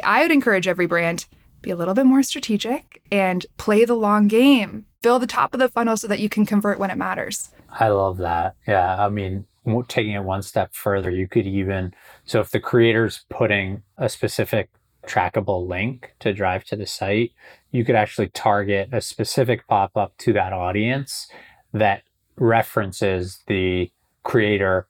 I 0.04 0.22
would 0.22 0.32
encourage 0.32 0.68
every 0.68 0.88
brand 0.88 1.26
be 1.62 1.72
a 1.72 1.76
little 1.78 1.94
bit 1.94 2.06
more 2.06 2.22
strategic 2.22 3.02
and 3.10 3.46
play 3.56 3.86
the 3.86 3.94
long 3.94 4.28
game. 4.28 4.88
Fill 5.02 5.20
the 5.20 5.26
top 5.26 5.54
of 5.54 5.62
the 5.62 5.70
funnel 5.70 5.96
so 5.96 6.10
that 6.10 6.20
you 6.20 6.28
can 6.28 6.46
convert 6.46 6.80
when 6.80 6.92
it 6.92 6.98
matters. 6.98 7.52
I 7.70 7.88
love 7.88 8.18
that. 8.18 8.58
Yeah. 8.68 9.06
I 9.06 9.08
mean, 9.08 9.46
taking 9.88 10.12
it 10.12 10.26
one 10.26 10.42
step 10.42 10.74
further, 10.74 11.10
you 11.10 11.30
could 11.30 11.48
even, 11.48 11.94
so 12.26 12.42
if 12.42 12.52
the 12.52 12.60
creator's 12.60 13.24
putting 13.30 13.84
a 13.98 14.10
specific 14.10 14.70
trackable 15.08 15.66
link 15.66 16.14
to 16.20 16.34
drive 16.34 16.66
to 16.66 16.76
the 16.76 16.86
site, 16.86 17.32
you 17.72 17.86
could 17.86 17.96
actually 17.96 18.28
target 18.28 18.90
a 18.92 19.00
specific 19.00 19.66
pop 19.66 19.96
up 19.96 20.18
to 20.18 20.34
that 20.34 20.52
audience 20.52 21.30
that 21.72 22.04
references 22.38 23.40
the 23.48 23.92
creator 24.24 24.88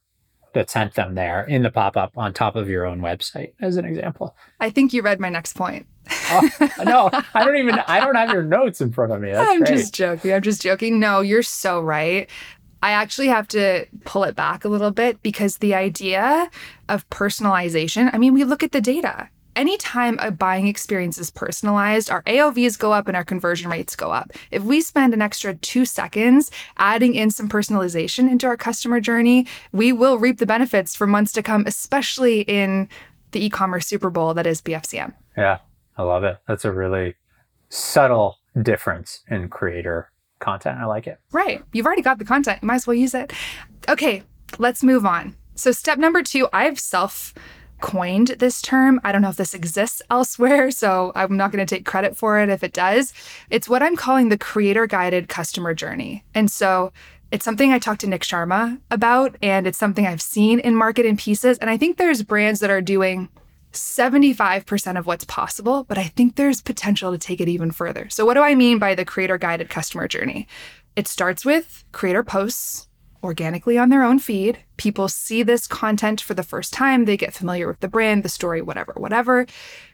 that 0.53 0.69
sent 0.69 0.93
them 0.93 1.15
there 1.15 1.43
in 1.45 1.63
the 1.63 1.71
pop 1.71 1.97
up 1.97 2.15
on 2.15 2.31
top 2.31 2.55
of 2.55 2.69
your 2.69 2.85
own 2.85 3.01
website, 3.01 3.53
as 3.59 3.75
an 3.75 3.85
example. 3.85 4.35
I 4.59 4.69
think 4.69 4.93
you 4.93 5.01
read 5.01 5.19
my 5.19 5.29
next 5.29 5.53
point. 5.53 5.88
Oh, 6.29 6.50
no, 6.85 7.09
I 7.33 7.43
don't 7.43 7.55
even, 7.57 7.79
I 7.88 8.00
don't 8.00 8.15
have 8.15 8.31
your 8.31 8.43
notes 8.43 8.79
in 8.79 8.91
front 8.91 9.12
of 9.13 9.21
me. 9.21 9.31
That's 9.31 9.50
I'm 9.50 9.59
great. 9.63 9.69
just 9.69 9.95
joking. 9.95 10.31
I'm 10.31 10.41
just 10.43 10.62
joking. 10.62 11.00
No, 11.00 11.21
you're 11.21 11.41
so 11.41 11.81
right. 11.81 12.29
I 12.83 12.91
actually 12.91 13.29
have 13.29 13.47
to 13.50 13.85
pull 14.03 14.25
it 14.25 14.35
back 14.35 14.63
a 14.65 14.69
little 14.69 14.91
bit 14.91 15.23
because 15.23 15.57
the 15.57 15.73
idea 15.73 16.51
of 16.89 17.09
personalization, 17.09 18.09
I 18.13 18.17
mean, 18.17 18.33
we 18.33 18.43
look 18.43 18.62
at 18.62 18.73
the 18.73 18.81
data. 18.81 19.29
Anytime 19.55 20.17
a 20.19 20.31
buying 20.31 20.67
experience 20.67 21.17
is 21.17 21.29
personalized, 21.29 22.10
our 22.10 22.24
AOVs 22.24 22.77
go 22.77 22.91
up 22.91 23.07
and 23.07 23.15
our 23.15 23.24
conversion 23.24 23.69
rates 23.69 23.95
go 23.95 24.12
up. 24.12 24.31
If 24.50 24.63
we 24.63 24.81
spend 24.81 25.13
an 25.13 25.22
extra 25.22 25.53
two 25.55 25.86
seconds 25.86 26.50
adding 26.77 27.13
in 27.13 27.29
some 27.29 27.48
personalization 27.48 28.29
into 28.31 28.48
our 28.48 28.57
customer 28.57 29.00
journey, 29.00 29.45
we 29.72 29.91
will 29.91 30.17
reap 30.17 30.39
the 30.39 30.45
benefits 30.45 30.95
for 30.95 31.05
months 31.05 31.31
to 31.33 31.43
come, 31.43 31.65
especially 31.67 32.41
in 32.41 32.89
the 33.31 33.45
e 33.45 33.50
commerce 33.50 33.86
Super 33.86 34.10
Bowl 34.10 34.33
that 34.33 34.48
is 34.48 34.62
BFCM. 34.62 35.13
Yeah, 35.38 35.60
I 35.98 36.03
love 36.03 36.24
it. 36.24 36.38
That's 36.48 36.65
a 36.65 36.72
really 36.72 37.15
subtle 37.69 38.38
difference 38.60 39.22
in 39.27 39.50
creator 39.50 40.12
content. 40.39 40.79
I 40.79 40.86
like 40.86 41.07
it. 41.07 41.19
Right. 41.31 41.63
You've 41.74 41.86
already 41.86 42.01
got 42.01 42.19
the 42.19 42.25
content. 42.25 42.60
You 42.62 42.67
might 42.67 42.75
as 42.75 42.88
well 42.88 42.95
use 42.95 43.13
it. 43.13 43.33
Okay, 43.89 44.24
let's 44.57 44.83
move 44.83 45.05
on. 45.05 45.36
So, 45.55 45.72
step 45.72 46.00
number 46.00 46.24
two, 46.24 46.48
I've 46.51 46.79
self 46.79 47.33
coined 47.84 48.30
this 48.40 48.62
term. 48.62 49.02
I 49.04 49.12
don't 49.12 49.22
know 49.22 49.30
if 49.30 49.36
this 49.36 49.54
exists 49.54 50.02
elsewhere, 50.10 50.72
so 50.72 51.12
I'm 51.16 51.36
not 51.36 51.52
going 51.52 51.63
to 51.63 51.75
take 51.75 51.86
credit 51.86 52.16
for 52.16 52.40
it 52.40 52.50
if 52.50 52.63
it 52.63 52.74
does. 52.74 53.13
It's 53.50 53.68
what 53.68 53.84
I'm 53.84 53.98
calling 53.98 54.30
the 54.30 54.38
creator 54.38 54.88
guided 54.88 55.28
customer 55.28 55.74
journey. 55.74 56.24
And 56.34 56.50
so, 56.50 56.92
it's 57.30 57.44
something 57.44 57.74
I 57.74 57.80
talked 57.80 58.02
to 58.02 58.08
Nik 58.08 58.22
Sharma 58.22 58.80
about, 58.92 59.38
and 59.42 59.66
it's 59.66 59.78
something 59.80 60.06
I've 60.06 60.22
seen 60.22 60.60
in 60.60 60.75
market 60.75 61.08
and 61.08 61.18
pieces. 61.18 61.58
And 61.58 61.68
I 61.68 61.78
think 61.78 61.98
there's 61.98 62.22
brands 62.22 62.60
that 62.60 62.70
are 62.70 62.80
doing 62.80 63.28
75% 63.72 65.00
of 65.00 65.08
what's 65.08 65.25
possible, 65.25 65.84
but 65.84 65.98
I 65.98 66.04
think 66.04 66.36
there's 66.36 66.62
potential 66.62 67.12
to 67.12 67.18
take 67.18 67.42
it 67.42 67.50
even 67.50 67.72
further. 67.72 68.08
So, 68.10 68.24
what 68.24 68.36
do 68.36 68.42
I 68.42 68.54
mean 68.54 68.78
by 68.78 68.94
the 68.94 69.04
creator 69.04 69.40
guided 69.40 69.70
customer 69.70 70.08
journey? 70.08 70.48
It 70.96 71.08
starts 71.08 71.44
with 71.44 71.84
creator 71.92 72.24
posts 72.24 72.88
organically 73.24 73.77
on 73.77 73.89
their 73.89 74.03
own 74.03 74.20
feed. 74.20 74.60
People 74.77 75.08
see 75.08 75.42
this 75.44 75.68
content 75.68 76.20
for 76.20 76.34
the 76.34 76.44
first 76.44 76.74
time, 76.74 77.06
they 77.06 77.18
get 77.18 77.34
familiar 77.34 77.68
with 77.68 77.80
the 77.80 77.88
brand, 77.88 78.24
the 78.24 78.30
story, 78.30 78.62
whatever, 78.62 78.94
whatever. 78.98 79.46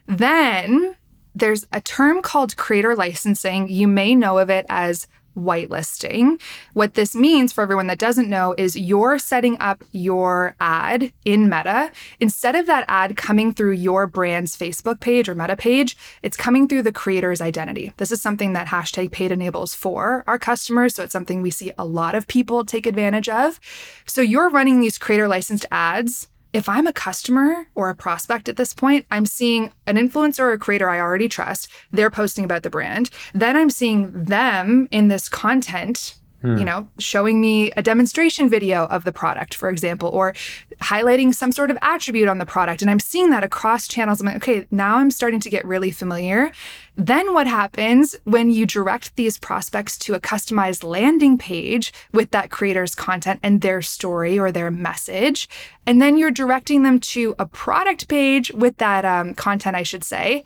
Then 0.06 0.96
there's 1.34 1.66
a 1.72 1.80
term 1.80 2.22
called 2.22 2.56
creator 2.56 2.96
licensing. 2.96 3.68
You 3.68 3.86
may 3.86 4.14
know 4.14 4.38
of 4.38 4.50
it 4.50 4.66
as 4.68 5.06
whitelisting. 5.36 6.40
What 6.72 6.94
this 6.94 7.14
means 7.14 7.52
for 7.52 7.62
everyone 7.62 7.86
that 7.88 7.98
doesn't 7.98 8.28
know 8.28 8.54
is 8.56 8.76
you're 8.76 9.18
setting 9.18 9.58
up 9.60 9.84
your 9.92 10.54
ad 10.60 11.12
in 11.24 11.48
Meta. 11.48 11.92
Instead 12.18 12.56
of 12.56 12.66
that 12.66 12.84
ad 12.88 13.16
coming 13.16 13.52
through 13.52 13.72
your 13.72 14.06
brand's 14.06 14.56
Facebook 14.56 15.00
page 15.00 15.28
or 15.28 15.34
Meta 15.34 15.56
page, 15.56 15.96
it's 16.22 16.36
coming 16.36 16.68
through 16.68 16.82
the 16.82 16.92
creator's 16.92 17.40
identity. 17.40 17.92
This 17.98 18.12
is 18.12 18.22
something 18.22 18.52
that 18.54 18.68
hashtag 18.68 19.10
paid 19.12 19.32
enables 19.32 19.74
for 19.74 20.24
our 20.26 20.38
customers. 20.38 20.94
So 20.94 21.04
it's 21.04 21.12
something 21.12 21.42
we 21.42 21.50
see 21.50 21.72
a 21.78 21.84
lot 21.84 22.14
of 22.14 22.26
people 22.26 22.64
take 22.64 22.86
advantage 22.86 23.28
of. 23.28 23.60
So 24.06 24.22
you're 24.22 24.50
running 24.50 24.80
these 24.80 24.98
creator 24.98 25.28
licensed 25.28 25.66
ads 25.70 26.29
if 26.52 26.68
I'm 26.68 26.86
a 26.86 26.92
customer 26.92 27.68
or 27.74 27.90
a 27.90 27.94
prospect 27.94 28.48
at 28.48 28.56
this 28.56 28.74
point, 28.74 29.06
I'm 29.10 29.26
seeing 29.26 29.72
an 29.86 29.96
influencer 29.96 30.40
or 30.40 30.52
a 30.52 30.58
creator 30.58 30.88
I 30.88 31.00
already 31.00 31.28
trust. 31.28 31.68
They're 31.92 32.10
posting 32.10 32.44
about 32.44 32.62
the 32.62 32.70
brand. 32.70 33.10
Then 33.32 33.56
I'm 33.56 33.70
seeing 33.70 34.24
them 34.24 34.88
in 34.90 35.08
this 35.08 35.28
content 35.28 36.16
Hmm. 36.42 36.56
you 36.56 36.64
know, 36.64 36.88
showing 36.98 37.38
me 37.38 37.70
a 37.72 37.82
demonstration 37.82 38.48
video 38.48 38.86
of 38.86 39.04
the 39.04 39.12
product, 39.12 39.52
for 39.52 39.68
example, 39.68 40.08
or 40.08 40.32
highlighting 40.80 41.34
some 41.34 41.52
sort 41.52 41.70
of 41.70 41.76
attribute 41.82 42.28
on 42.28 42.38
the 42.38 42.46
product. 42.46 42.80
And 42.80 42.90
I'm 42.90 42.98
seeing 42.98 43.28
that 43.28 43.44
across 43.44 43.86
channels. 43.86 44.20
I'm 44.20 44.26
like, 44.26 44.36
okay, 44.36 44.66
now 44.70 44.96
I'm 44.96 45.10
starting 45.10 45.40
to 45.40 45.50
get 45.50 45.66
really 45.66 45.90
familiar. 45.90 46.50
Then 46.96 47.34
what 47.34 47.46
happens 47.46 48.16
when 48.24 48.50
you 48.50 48.64
direct 48.64 49.16
these 49.16 49.38
prospects 49.38 49.98
to 49.98 50.14
a 50.14 50.20
customized 50.20 50.82
landing 50.82 51.36
page 51.36 51.92
with 52.12 52.30
that 52.30 52.50
creator's 52.50 52.94
content 52.94 53.40
and 53.42 53.60
their 53.60 53.82
story 53.82 54.38
or 54.38 54.50
their 54.50 54.70
message? 54.70 55.46
And 55.84 56.00
then 56.00 56.16
you're 56.16 56.30
directing 56.30 56.84
them 56.84 57.00
to 57.00 57.34
a 57.38 57.44
product 57.44 58.08
page 58.08 58.50
with 58.52 58.78
that 58.78 59.04
um, 59.04 59.34
content, 59.34 59.76
I 59.76 59.82
should 59.82 60.04
say. 60.04 60.44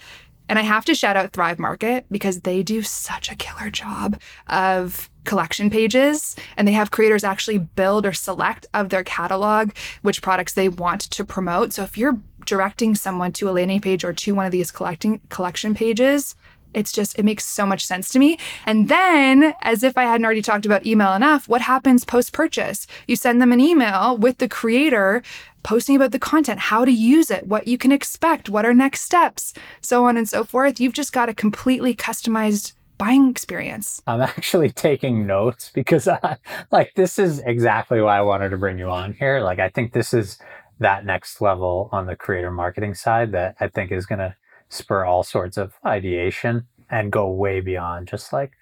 And 0.49 0.59
I 0.59 0.63
have 0.63 0.85
to 0.87 0.95
shout 0.95 1.17
out 1.17 1.33
Thrive 1.33 1.61
Market 1.61 2.05
because 2.11 2.41
they 2.41 2.65
do 2.65 2.83
such 2.83 3.31
a 3.31 3.37
killer 3.37 3.71
job 3.71 4.21
of 4.49 5.09
collection 5.25 5.71
pages 5.71 6.37
and 6.57 6.67
they 6.67 6.73
have 6.73 6.91
creators 6.91 7.25
actually 7.25 7.59
build 7.59 8.07
or 8.07 8.13
select 8.13 8.67
of 8.75 8.89
their 8.89 9.05
catalog 9.05 9.71
which 10.03 10.23
products 10.23 10.53
they 10.53 10.69
want 10.69 11.03
to 11.03 11.25
promote. 11.25 11.73
So 11.73 11.83
if 11.83 11.97
you're 11.99 12.19
directing 12.47 12.95
someone 12.95 13.33
to 13.33 13.49
a 13.49 13.53
landing 13.53 13.81
page 13.81 14.05
or 14.05 14.13
to 14.13 14.35
one 14.35 14.47
of 14.47 14.53
these 14.53 14.71
collecting 14.71 15.21
collection 15.29 15.75
pages, 15.75 16.37
it's 16.75 16.93
just, 16.93 17.19
it 17.19 17.25
makes 17.25 17.45
so 17.45 17.65
much 17.65 17.87
sense 17.87 18.11
to 18.11 18.19
me. 18.19 18.39
And 18.67 18.89
then, 18.89 19.55
as 19.63 19.83
if 19.83 19.97
I 19.97 20.03
hadn't 20.03 20.25
already 20.25 20.43
talked 20.43 20.67
about 20.67 20.85
email 20.85 21.15
enough, 21.15 21.49
what 21.49 21.63
happens 21.63 22.05
post 22.05 22.33
purchase? 22.33 22.87
You 23.07 23.17
send 23.17 23.41
them 23.41 23.53
an 23.53 23.61
email 23.61 24.19
with 24.19 24.39
the 24.39 24.49
creator 24.49 25.23
posting 25.63 25.97
about 25.97 26.11
the 26.11 26.19
content, 26.19 26.61
how 26.61 26.85
to 26.85 26.91
use 26.91 27.31
it, 27.31 27.47
what 27.47 27.67
you 27.67 27.79
can 27.79 27.93
expect, 27.93 28.51
what 28.51 28.67
are 28.67 28.75
next 28.75 29.03
steps, 29.03 29.55
so 29.81 30.05
on 30.05 30.17
and 30.17 30.29
so 30.29 30.45
forth. 30.45 30.79
You've 30.79 30.93
just 30.93 31.13
got 31.13 31.29
a 31.29 31.35
completely 31.35 31.95
customized 31.95 32.75
buying 32.99 33.31
experience. 33.31 34.03
I'm 34.07 34.21
actually 34.21 34.71
taking 34.73 35.27
notes 35.27 35.71
because 35.75 36.09
I, 36.09 36.39
like 36.71 36.95
this 36.95 37.19
is 37.19 37.41
exactly 37.41 38.01
why 38.01 38.19
I 38.19 38.23
wanted 38.23 38.51
to 38.51 38.57
bring 38.57 38.79
you 38.79 38.91
on 38.91 39.15
here. 39.15 39.41
Like 39.41 39.59
I 39.59 39.69
think 39.69 39.93
this 39.93 40.15
is 40.15 40.39
that 40.81 41.05
next 41.05 41.41
level 41.41 41.89
on 41.93 42.07
the 42.07 42.17
creator 42.17 42.51
marketing 42.51 42.95
side 42.95 43.33
that 43.33 43.57
I 43.61 43.69
think 43.69 43.93
is 43.93 44.07
going 44.07 44.19
to 44.19 44.35
spur 44.69 45.05
all 45.05 45.23
sorts 45.23 45.57
of 45.57 45.75
ideation 45.85 46.67
and 46.91 47.13
go 47.13 47.31
way 47.31 47.61
beyond 47.61 48.09
just 48.09 48.33
like 48.33 48.53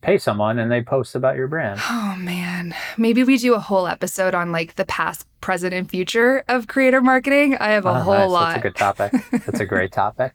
pay 0.00 0.16
someone 0.16 0.58
and 0.58 0.70
they 0.70 0.82
post 0.82 1.14
about 1.14 1.36
your 1.36 1.48
brand. 1.48 1.80
Oh 1.88 2.16
man. 2.18 2.74
Maybe 2.96 3.24
we 3.24 3.36
do 3.36 3.54
a 3.54 3.58
whole 3.58 3.86
episode 3.86 4.34
on 4.34 4.52
like 4.52 4.76
the 4.76 4.84
past, 4.84 5.26
present, 5.40 5.74
and 5.74 5.88
future 5.88 6.44
of 6.48 6.68
creator 6.68 7.00
marketing. 7.00 7.56
I 7.56 7.70
have 7.70 7.84
a 7.84 7.90
uh, 7.90 8.02
whole 8.02 8.14
nice. 8.14 8.30
lot. 8.30 8.48
That's 8.48 8.58
a 8.58 8.62
good 8.62 8.76
topic. 8.76 9.12
That's 9.46 9.60
a 9.60 9.66
great 9.66 9.92
topic. 10.04 10.32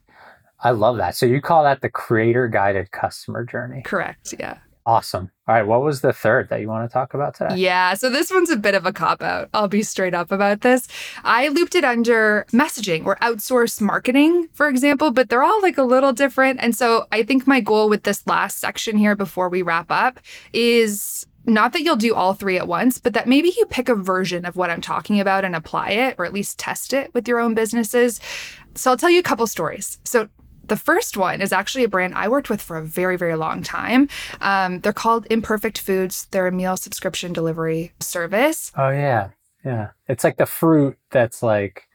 I 0.64 0.72
love 0.72 0.98
that. 0.98 1.16
So 1.16 1.26
you 1.26 1.42
call 1.42 1.64
that 1.64 1.82
the 1.82 1.90
creator 1.90 2.48
guided 2.48 2.92
customer 2.92 3.44
journey. 3.44 3.82
Correct. 3.84 4.34
Yeah. 4.40 4.58
Awesome. 4.86 5.32
All 5.48 5.56
right. 5.56 5.66
What 5.66 5.82
was 5.82 6.02
the 6.02 6.12
third 6.12 6.50
that 6.50 6.60
you 6.60 6.68
want 6.68 6.90
to 6.90 6.94
talk 6.94 7.14
about 7.14 7.36
today? 7.36 7.56
Yeah. 7.56 7.94
So 7.94 8.10
this 8.10 8.30
one's 8.32 8.50
a 8.50 8.58
bit 8.58 8.76
of 8.76 8.86
a 8.86 8.92
cop 8.92 9.22
out. 9.22 9.50
I'll 9.54 9.70
be 9.70 9.84
straight 9.84 10.14
up 10.14 10.32
about 10.32 10.62
this. 10.62 10.88
I 11.24 11.48
looped 11.50 11.76
it 11.76 11.86
under 11.86 12.46
messaging 12.52 13.06
or 13.06 13.16
outsourced 13.18 13.80
marketing, 13.80 14.50
for 14.54 14.68
example, 14.68 15.12
but 15.12 15.30
they're 15.30 15.44
all 15.44 15.62
like 15.62 15.78
a 15.78 15.84
little 15.84 16.12
different. 16.12 16.60
And 16.62 16.76
so 16.76 17.08
I 17.14 17.24
think 17.24 17.48
my 17.48 17.62
goal 17.62 17.88
with 17.88 18.04
this 18.04 18.28
last 18.28 18.60
section 18.60 18.98
here 18.98 19.16
before 19.16 19.48
we 19.48 19.62
wrap 19.62 19.90
up 19.90 20.20
is 20.52 21.26
not 21.46 21.74
that 21.74 21.84
you'll 21.84 21.96
do 21.96 22.14
all 22.14 22.34
three 22.34 22.58
at 22.58 22.68
once, 22.68 23.00
but 23.00 23.14
that 23.14 23.28
maybe 23.28 23.54
you 23.58 23.66
pick 23.66 23.88
a 23.88 23.96
version 23.96 24.46
of 24.46 24.58
what 24.58 24.70
I'm 24.70 24.82
talking 24.82 25.20
about 25.20 25.46
and 25.46 25.56
apply 25.56 25.92
it 25.92 26.16
or 26.18 26.26
at 26.26 26.34
least 26.34 26.60
test 26.60 26.94
it 26.94 27.14
with 27.14 27.28
your 27.28 27.40
own 27.40 27.54
businesses. 27.54 28.20
So 28.76 28.92
I'll 28.92 28.98
tell 28.98 29.10
you 29.10 29.20
a 29.20 29.24
couple 29.24 29.48
stories. 29.48 29.98
So 30.04 30.28
the 30.64 30.78
first 30.78 31.18
one 31.18 31.42
is 31.42 31.52
actually 31.52 31.84
a 31.84 31.90
brand 31.90 32.14
I 32.16 32.28
worked 32.28 32.50
with 32.50 32.62
for 32.62 32.78
a 32.78 32.84
very, 32.84 33.18
very 33.18 33.36
long 33.36 33.64
time. 33.64 34.08
Um, 34.42 34.80
they're 34.80 34.94
called 34.94 35.28
Imperfect 35.30 35.80
Foods. 35.80 36.28
They're 36.32 36.48
a 36.48 36.52
meal 36.52 36.78
subscription 36.78 37.34
delivery 37.34 37.94
service. 38.00 38.72
Oh, 38.78 38.90
yeah. 38.90 39.30
Yeah. 39.66 39.90
It's 40.08 40.24
like 40.24 40.38
the 40.38 40.46
fruit 40.46 40.98
that's 41.12 41.44
like, 41.44 41.88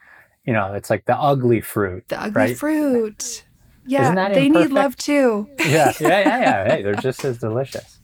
you 0.45 0.53
know, 0.53 0.75
it's 0.75 0.91
like 0.91 1.05
the 1.07 1.17
ugly 1.17 1.61
fruit. 1.61 2.09
The 2.09 2.21
ugly 2.21 2.43
right? 2.43 2.57
fruit. 2.57 3.45
Yeah. 3.87 4.15
they 4.15 4.47
imperfect? 4.47 4.71
need 4.71 4.75
love 4.75 4.97
too. 4.97 5.49
yeah. 5.61 5.93
Yeah. 6.01 6.09
Yeah. 6.09 6.41
Yeah. 6.41 6.69
Hey, 6.69 6.83
they're 6.83 6.95
just 6.95 7.25
as 7.25 7.39
delicious. 7.39 8.01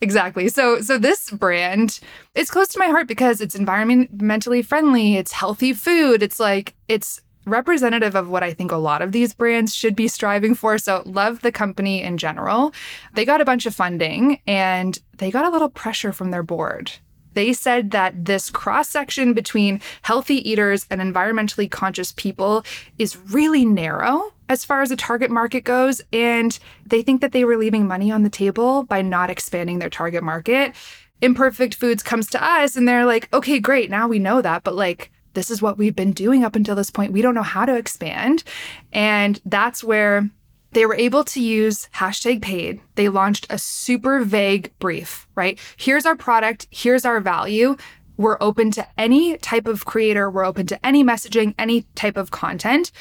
Exactly. 0.00 0.48
So 0.48 0.80
so 0.80 0.98
this 0.98 1.30
brand 1.30 2.00
it's 2.34 2.50
close 2.50 2.68
to 2.68 2.78
my 2.78 2.86
heart 2.86 3.06
because 3.06 3.40
it's 3.40 3.56
environmentally 3.56 4.64
friendly, 4.64 5.16
it's 5.16 5.32
healthy 5.32 5.72
food, 5.72 6.22
it's 6.22 6.40
like 6.40 6.74
it's 6.88 7.20
representative 7.46 8.14
of 8.14 8.28
what 8.28 8.42
I 8.42 8.52
think 8.52 8.72
a 8.72 8.76
lot 8.76 9.02
of 9.02 9.12
these 9.12 9.34
brands 9.34 9.74
should 9.74 9.96
be 9.96 10.08
striving 10.08 10.54
for. 10.54 10.78
So, 10.78 11.02
love 11.06 11.42
the 11.42 11.52
company 11.52 12.02
in 12.02 12.18
general. 12.18 12.72
They 13.14 13.24
got 13.24 13.40
a 13.40 13.44
bunch 13.44 13.66
of 13.66 13.74
funding 13.74 14.40
and 14.46 14.98
they 15.18 15.30
got 15.30 15.44
a 15.44 15.50
little 15.50 15.70
pressure 15.70 16.12
from 16.12 16.30
their 16.30 16.42
board. 16.42 16.92
They 17.34 17.52
said 17.52 17.92
that 17.92 18.24
this 18.24 18.50
cross 18.50 18.88
section 18.88 19.34
between 19.34 19.80
healthy 20.02 20.48
eaters 20.48 20.86
and 20.90 21.00
environmentally 21.00 21.70
conscious 21.70 22.12
people 22.12 22.64
is 22.98 23.16
really 23.16 23.64
narrow 23.64 24.32
as 24.48 24.64
far 24.64 24.82
as 24.82 24.88
the 24.88 24.96
target 24.96 25.30
market 25.30 25.62
goes. 25.62 26.02
And 26.12 26.58
they 26.84 27.02
think 27.02 27.20
that 27.20 27.32
they 27.32 27.44
were 27.44 27.56
leaving 27.56 27.86
money 27.86 28.10
on 28.10 28.24
the 28.24 28.30
table 28.30 28.82
by 28.82 29.02
not 29.02 29.30
expanding 29.30 29.78
their 29.78 29.90
target 29.90 30.24
market. 30.24 30.74
Imperfect 31.22 31.74
Foods 31.74 32.02
comes 32.02 32.28
to 32.30 32.44
us 32.44 32.76
and 32.76 32.88
they're 32.88 33.06
like, 33.06 33.32
okay, 33.32 33.60
great, 33.60 33.90
now 33.90 34.08
we 34.08 34.18
know 34.18 34.42
that, 34.42 34.64
but 34.64 34.74
like, 34.74 35.12
this 35.34 35.50
is 35.50 35.62
what 35.62 35.78
we've 35.78 35.96
been 35.96 36.12
doing 36.12 36.44
up 36.44 36.56
until 36.56 36.74
this 36.74 36.90
point. 36.90 37.12
We 37.12 37.22
don't 37.22 37.34
know 37.34 37.42
how 37.42 37.64
to 37.64 37.76
expand. 37.76 38.44
And 38.92 39.40
that's 39.44 39.84
where 39.84 40.28
they 40.72 40.86
were 40.86 40.94
able 40.94 41.24
to 41.24 41.40
use 41.40 41.88
hashtag 41.94 42.42
paid. 42.42 42.80
They 42.94 43.08
launched 43.08 43.46
a 43.50 43.58
super 43.58 44.24
vague 44.24 44.72
brief, 44.78 45.26
right? 45.34 45.58
Here's 45.76 46.06
our 46.06 46.16
product, 46.16 46.66
here's 46.70 47.04
our 47.04 47.20
value. 47.20 47.76
We're 48.16 48.38
open 48.40 48.70
to 48.72 48.86
any 48.98 49.38
type 49.38 49.66
of 49.66 49.84
creator, 49.84 50.30
we're 50.30 50.44
open 50.44 50.66
to 50.66 50.86
any 50.86 51.02
messaging, 51.02 51.54
any 51.58 51.82
type 51.94 52.16
of 52.16 52.30
content. 52.30 52.92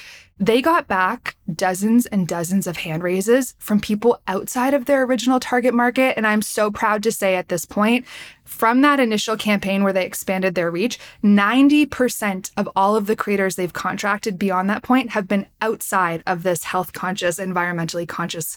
They 0.42 0.62
got 0.62 0.88
back 0.88 1.36
dozens 1.54 2.06
and 2.06 2.26
dozens 2.26 2.66
of 2.66 2.78
hand 2.78 3.04
raises 3.04 3.56
from 3.60 3.82
people 3.82 4.22
outside 4.26 4.74
of 4.74 4.86
their 4.86 5.04
original 5.04 5.38
target 5.38 5.74
market. 5.74 6.16
And 6.16 6.26
I'm 6.26 6.42
so 6.42 6.72
proud 6.72 7.04
to 7.04 7.12
say 7.12 7.36
at 7.36 7.50
this 7.50 7.66
point, 7.66 8.06
from 8.46 8.82
that 8.82 9.02
initial 9.02 9.36
campaign 9.36 9.84
where 9.84 9.92
they 9.92 10.06
expanded 10.06 10.56
their 10.56 10.72
reach, 10.72 10.98
90% 11.26 12.52
of 12.56 12.70
all 12.74 12.96
of 12.96 13.08
the 13.08 13.18
creators 13.18 13.58
they've 13.58 13.74
contracted 13.74 14.40
beyond 14.40 14.70
that 14.70 14.82
point 14.82 15.10
have 15.10 15.28
been 15.28 15.46
outside 15.62 16.24
of 16.26 16.44
this 16.44 16.64
health 16.64 16.94
conscious, 16.94 17.38
environmentally 17.38 18.08
conscious 18.08 18.56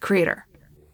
creator. 0.00 0.46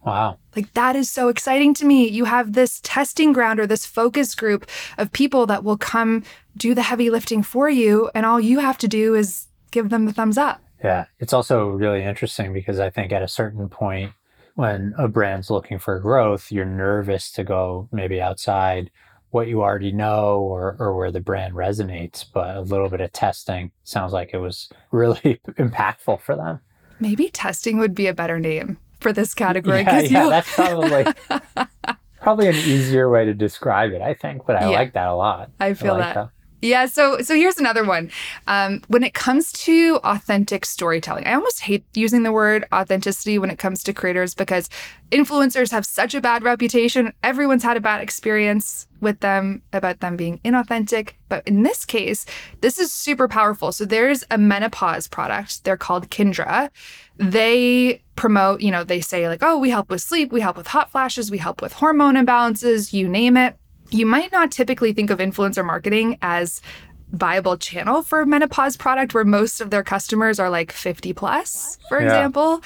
Wow. 0.05 0.39
Like 0.57 0.75
that 0.75 0.97
is 0.97 1.11
so 1.11 1.29
exciting 1.29 1.75
to 1.75 1.85
me. 1.85 2.09
You 2.09 2.25
have 2.25 2.55
this 2.55 2.81
testing 2.83 3.33
ground 3.33 3.61
or 3.61 3.69
this 3.69 3.87
focus 3.87 4.35
group 4.35 4.69
of 4.99 5.13
people 5.13 5.47
that 5.47 5.63
will 5.63 5.79
come 5.79 6.25
do 6.57 6.75
the 6.75 6.83
heavy 6.83 7.09
lifting 7.09 7.43
for 7.45 7.71
you. 7.71 8.11
And 8.17 8.27
all 8.27 8.41
you 8.41 8.59
have 8.59 8.79
to 8.79 8.89
do 8.89 9.15
is 9.15 9.47
give 9.75 9.91
them 9.91 10.07
the 10.07 10.13
thumbs 10.13 10.39
up. 10.39 10.63
Yeah. 10.83 11.07
It's 11.19 11.33
also 11.33 11.67
really 11.67 12.03
interesting 12.03 12.53
because 12.53 12.79
I 12.79 12.89
think 12.91 13.13
at 13.13 13.23
a 13.23 13.29
certain 13.29 13.69
point, 13.69 14.13
when 14.55 14.95
a 14.97 15.09
brand's 15.09 15.51
looking 15.51 15.81
for 15.81 15.99
growth, 15.99 16.53
you're 16.53 16.65
nervous 16.65 17.33
to 17.33 17.43
go 17.43 17.89
maybe 17.91 18.21
outside 18.21 18.91
what 19.31 19.49
you 19.49 19.63
already 19.63 19.91
know 19.91 20.39
or, 20.39 20.77
or 20.79 20.97
where 20.97 21.11
the 21.11 21.21
brand 21.21 21.55
resonates. 21.55 22.25
But 22.33 22.57
a 22.57 22.61
little 22.61 22.89
bit 22.89 23.01
of 23.01 23.13
testing 23.13 23.73
sounds 23.83 24.13
like 24.13 24.31
it 24.33 24.39
was 24.39 24.69
really 24.93 25.41
impactful 25.59 26.21
for 26.21 26.37
them. 26.37 26.61
Maybe 27.01 27.29
testing 27.29 27.79
would 27.79 27.95
be 27.95 28.07
a 28.07 28.15
better 28.15 28.39
name 28.39 28.79
for 29.01 29.13
this 29.13 29.35
category. 29.35 29.81
Yeah, 29.81 30.01
yeah 30.01 30.29
that's 30.29 30.55
probably 30.55 31.05
probably 32.23 32.47
an 32.47 32.55
easier 32.55 33.11
way 33.11 33.25
to 33.25 33.35
describe 33.35 33.91
it, 33.91 34.01
I 34.01 34.15
think. 34.15 34.47
But 34.47 34.57
I 34.57 34.71
yeah, 34.71 34.79
like 34.79 34.93
that 34.93 35.09
a 35.09 35.17
lot. 35.17 35.51
I 35.59 35.75
feel 35.75 35.95
I 35.95 35.99
like 35.99 36.15
that. 36.15 36.27
that. 36.27 36.31
Yeah, 36.65 36.87
so 36.87 37.21
so 37.21 37.35
here's 37.35 37.59
another 37.59 37.85
one. 37.85 38.11
Um, 38.47 38.81
when 38.89 39.03
it 39.03 39.13
comes 39.13 39.53
to 39.53 40.01
authentic 40.03 40.65
storytelling, 40.65 41.27
I 41.27 41.35
almost 41.35 41.61
hate 41.61 41.85
using 41.93 42.23
the 42.23 42.33
word 42.33 42.65
authenticity 42.73 43.39
when 43.39 43.51
it 43.51 43.59
comes 43.59 43.83
to 43.83 43.93
creators 43.93 44.35
because 44.35 44.71
influencers 45.13 45.71
have 45.73 45.85
such 45.85 46.15
a 46.15 46.23
bad 46.23 46.43
reputation. 46.43 47.13
Everyone's 47.23 47.63
had 47.63 47.77
a 47.77 47.83
bad 47.83 48.01
experience 48.01 48.87
with 49.03 49.21
them 49.21 49.61
about 49.75 50.01
them 50.01 50.17
being 50.17 50.39
inauthentic. 50.39 51.11
But 51.29 51.47
in 51.47 51.65
this 51.65 51.85
case, 51.85 52.25
this 52.63 52.79
is 52.79 52.91
super 52.91 53.29
powerful. 53.29 53.71
So 53.71 53.85
there's 53.85 54.25
a 54.31 54.39
menopause 54.39 55.07
product. 55.07 55.65
They're 55.65 55.77
called 55.77 56.09
Kindra. 56.09 56.71
They 57.19 58.03
promote, 58.17 58.63
you 58.63 58.71
know, 58.71 58.85
they 58.85 59.03
say 59.03 59.29
like, 59.29 59.43
oh, 59.43 59.59
we 59.59 59.69
help 59.69 59.91
with 59.91 60.01
sleep, 60.01 60.33
we 60.33 60.41
help 60.41 60.57
with 60.57 60.69
hot 60.69 60.91
flashes, 60.91 61.31
we 61.31 61.37
help 61.37 61.61
with 61.61 61.75
hormone 61.75 62.15
imbalances, 62.15 62.95
you 62.95 63.07
name 63.07 63.37
it 63.37 63.59
you 63.95 64.07
might 64.07 64.33
not 64.33 64.51
typically 64.51 64.93
think 64.93 65.11
of 65.11 65.21
influencer 65.21 65.65
marketing 65.65 66.19
as 66.21 66.61
viable 67.13 67.57
channel 67.57 68.03
for 68.03 68.21
a 68.21 68.27
menopause 68.27 68.77
product 68.77 69.15
where 69.15 69.25
most 69.25 69.61
of 69.61 69.71
their 69.71 69.85
customers 69.85 70.41
are 70.41 70.51
like 70.51 70.73
50 70.73 71.13
plus, 71.13 71.79
for 71.89 72.01
yeah. 72.01 72.07
example. 72.07 72.61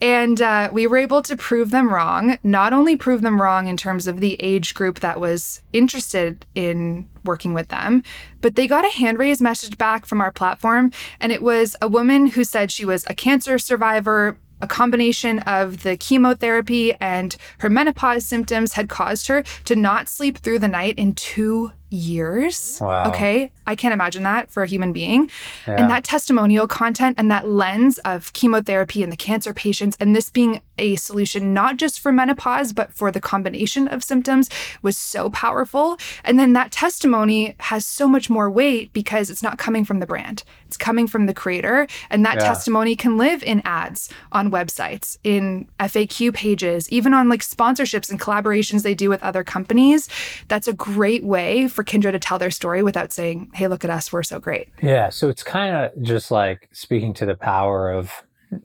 And 0.00 0.42
uh, 0.42 0.68
we 0.72 0.86
were 0.86 0.98
able 0.98 1.22
to 1.22 1.36
prove 1.36 1.70
them 1.70 1.88
wrong, 1.88 2.36
not 2.42 2.72
only 2.72 2.96
prove 2.96 3.22
them 3.22 3.40
wrong 3.40 3.66
in 3.66 3.76
terms 3.76 4.06
of 4.06 4.20
the 4.20 4.34
age 4.40 4.74
group 4.74 5.00
that 5.00 5.20
was 5.20 5.62
interested 5.72 6.44
in 6.54 7.08
working 7.24 7.54
with 7.54 7.68
them, 7.68 8.02
but 8.42 8.56
they 8.56 8.66
got 8.66 8.84
a 8.84 8.90
hand 8.90 9.18
raised 9.18 9.40
message 9.40 9.78
back 9.78 10.04
from 10.04 10.20
our 10.20 10.32
platform. 10.32 10.92
And 11.20 11.32
it 11.32 11.42
was 11.42 11.76
a 11.80 11.88
woman 11.88 12.26
who 12.26 12.44
said 12.44 12.70
she 12.70 12.84
was 12.84 13.06
a 13.06 13.14
cancer 13.14 13.58
survivor, 13.58 14.36
a 14.60 14.66
combination 14.66 15.40
of 15.40 15.82
the 15.82 15.96
chemotherapy 15.96 16.94
and 16.94 17.36
her 17.58 17.70
menopause 17.70 18.24
symptoms 18.24 18.72
had 18.72 18.88
caused 18.88 19.26
her 19.28 19.42
to 19.64 19.76
not 19.76 20.08
sleep 20.08 20.38
through 20.38 20.58
the 20.58 20.68
night 20.68 20.98
in 20.98 21.14
two 21.14 21.72
years. 21.90 22.78
Wow. 22.80 23.10
Okay. 23.10 23.52
I 23.66 23.74
can't 23.74 23.92
imagine 23.92 24.22
that 24.24 24.50
for 24.50 24.62
a 24.62 24.66
human 24.66 24.92
being. 24.92 25.30
Yeah. 25.66 25.76
And 25.76 25.90
that 25.90 26.04
testimonial 26.04 26.66
content 26.66 27.16
and 27.18 27.30
that 27.30 27.48
lens 27.48 27.98
of 27.98 28.32
chemotherapy 28.32 29.02
and 29.02 29.12
the 29.12 29.16
cancer 29.16 29.54
patients, 29.54 29.96
and 30.00 30.14
this 30.14 30.30
being 30.30 30.60
a 30.78 30.96
solution 30.96 31.54
not 31.54 31.76
just 31.76 32.00
for 32.00 32.12
menopause, 32.12 32.72
but 32.72 32.92
for 32.92 33.10
the 33.10 33.20
combination 33.20 33.88
of 33.88 34.04
symptoms 34.04 34.50
was 34.82 34.96
so 34.96 35.30
powerful. 35.30 35.96
And 36.24 36.38
then 36.38 36.52
that 36.52 36.70
testimony 36.70 37.54
has 37.60 37.86
so 37.86 38.06
much 38.08 38.28
more 38.28 38.50
weight 38.50 38.92
because 38.92 39.30
it's 39.30 39.42
not 39.42 39.58
coming 39.58 39.84
from 39.84 40.00
the 40.00 40.06
brand, 40.06 40.42
it's 40.66 40.76
coming 40.76 41.06
from 41.06 41.26
the 41.26 41.34
creator. 41.34 41.86
And 42.10 42.24
that 42.24 42.36
yeah. 42.36 42.48
testimony 42.48 42.96
can 42.96 43.16
live 43.16 43.42
in 43.42 43.62
ads 43.64 44.10
on 44.32 44.50
websites, 44.50 45.18
in 45.24 45.68
FAQ 45.80 46.34
pages, 46.34 46.90
even 46.90 47.14
on 47.14 47.28
like 47.28 47.40
sponsorships 47.40 48.10
and 48.10 48.20
collaborations 48.20 48.82
they 48.82 48.94
do 48.94 49.08
with 49.08 49.22
other 49.22 49.44
companies. 49.44 50.08
That's 50.48 50.68
a 50.68 50.72
great 50.72 51.24
way 51.24 51.68
for 51.76 51.84
Kindra 51.84 52.10
to 52.10 52.18
tell 52.18 52.38
their 52.38 52.50
story 52.50 52.82
without 52.82 53.12
saying, 53.12 53.50
hey, 53.54 53.68
look 53.68 53.84
at 53.84 53.90
us, 53.90 54.12
we're 54.12 54.24
so 54.24 54.40
great. 54.40 54.68
Yeah. 54.82 55.10
So 55.10 55.28
it's 55.28 55.42
kind 55.44 55.76
of 55.76 56.02
just 56.02 56.30
like 56.30 56.68
speaking 56.72 57.14
to 57.14 57.26
the 57.26 57.36
power 57.36 57.92
of 57.92 58.10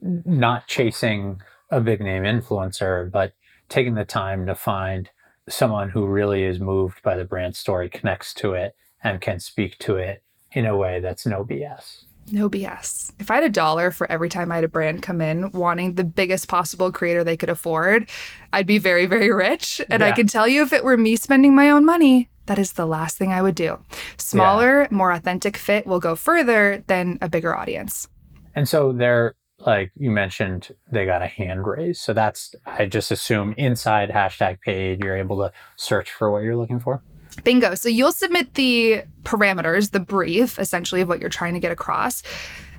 not 0.02 0.68
chasing 0.68 1.42
a 1.70 1.82
big 1.82 2.02
name 2.02 2.24
influencer, 2.24 3.12
but 3.12 3.34
taking 3.70 3.96
the 3.96 4.06
time 4.06 4.46
to 4.46 4.56
find 4.56 5.10
someone 5.50 5.90
who 5.90 6.06
really 6.06 6.44
is 6.44 6.60
moved 6.60 7.04
by 7.04 7.18
the 7.18 7.26
brand 7.26 7.56
story, 7.56 7.90
connects 7.90 8.34
to 8.36 8.54
it, 8.54 8.76
and 9.04 9.22
can 9.22 9.40
speak 9.40 9.78
to 9.80 9.98
it 9.98 10.24
in 10.54 10.66
a 10.66 10.78
way 10.78 11.00
that's 11.00 11.26
no 11.26 11.44
BS. 11.44 12.04
No 12.32 12.50
BS. 12.50 13.12
If 13.20 13.30
I 13.32 13.36
had 13.36 13.44
a 13.44 13.50
dollar 13.50 13.92
for 13.92 14.10
every 14.10 14.30
time 14.30 14.52
I 14.52 14.56
had 14.56 14.64
a 14.64 14.70
brand 14.70 15.02
come 15.02 15.20
in 15.22 15.52
wanting 15.52 15.96
the 15.96 16.04
biggest 16.04 16.48
possible 16.48 16.92
creator 16.92 17.24
they 17.24 17.36
could 17.36 17.50
afford, 17.50 18.10
I'd 18.54 18.68
be 18.68 18.78
very, 18.78 19.06
very 19.06 19.32
rich. 19.34 19.82
And 19.90 20.02
yeah. 20.02 20.08
I 20.08 20.12
can 20.12 20.28
tell 20.28 20.48
you 20.48 20.62
if 20.62 20.72
it 20.72 20.84
were 20.84 20.98
me 20.98 21.16
spending 21.16 21.56
my 21.56 21.70
own 21.70 21.84
money, 21.84 22.30
that 22.52 22.60
is 22.60 22.74
the 22.74 22.86
last 22.86 23.18
thing 23.18 23.32
I 23.32 23.42
would 23.42 23.56
do. 23.56 23.80
Smaller, 24.18 24.82
yeah. 24.82 24.88
more 24.92 25.14
authentic 25.14 25.56
fit 25.56 25.88
will 25.88 26.02
go 26.02 26.18
further 26.18 26.84
than 26.88 27.18
a 27.22 27.30
bigger 27.30 27.56
audience. 27.56 28.10
And 28.54 28.68
so 28.68 28.92
they're 28.92 29.36
like 29.60 29.92
you 29.96 30.12
mentioned, 30.12 30.76
they 30.92 31.06
got 31.06 31.22
a 31.22 31.28
hand 31.28 31.66
raise. 31.66 32.02
So 32.02 32.12
that's, 32.12 32.54
I 32.66 32.88
just 32.88 33.10
assume 33.10 33.54
inside 33.58 34.10
hashtag 34.10 34.60
paid, 34.60 35.02
you're 35.02 35.16
able 35.16 35.38
to 35.38 35.54
search 35.78 36.12
for 36.12 36.30
what 36.30 36.44
you're 36.44 36.58
looking 36.58 36.82
for. 36.82 37.02
Bingo. 37.46 37.76
So 37.76 37.88
you'll 37.88 38.12
submit 38.12 38.56
the 38.56 39.04
parameters, 39.24 39.92
the 39.92 40.02
brief 40.02 40.60
essentially 40.60 41.00
of 41.00 41.08
what 41.08 41.22
you're 41.22 41.30
trying 41.30 41.54
to 41.54 41.62
get 41.62 41.72
across. 41.72 42.22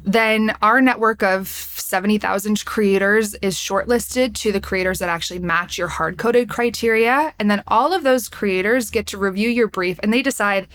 Then 0.05 0.57
our 0.63 0.81
network 0.81 1.23
of 1.23 1.47
70,000 1.49 2.65
creators 2.65 3.35
is 3.37 3.55
shortlisted 3.55 4.35
to 4.37 4.51
the 4.51 4.61
creators 4.61 4.99
that 4.99 5.09
actually 5.09 5.39
match 5.39 5.79
your 5.79 5.89
hard 5.89 6.19
coded 6.19 6.49
criteria. 6.49 7.35
And 7.39 7.51
then 7.51 7.63
all 7.69 7.93
of 7.93 8.03
those 8.03 8.29
creators 8.29 8.91
get 8.91 9.07
to 9.09 9.19
review 9.19 9.49
your 9.49 9.69
brief 9.69 10.01
and 10.03 10.13
they 10.13 10.23
decide 10.23 10.67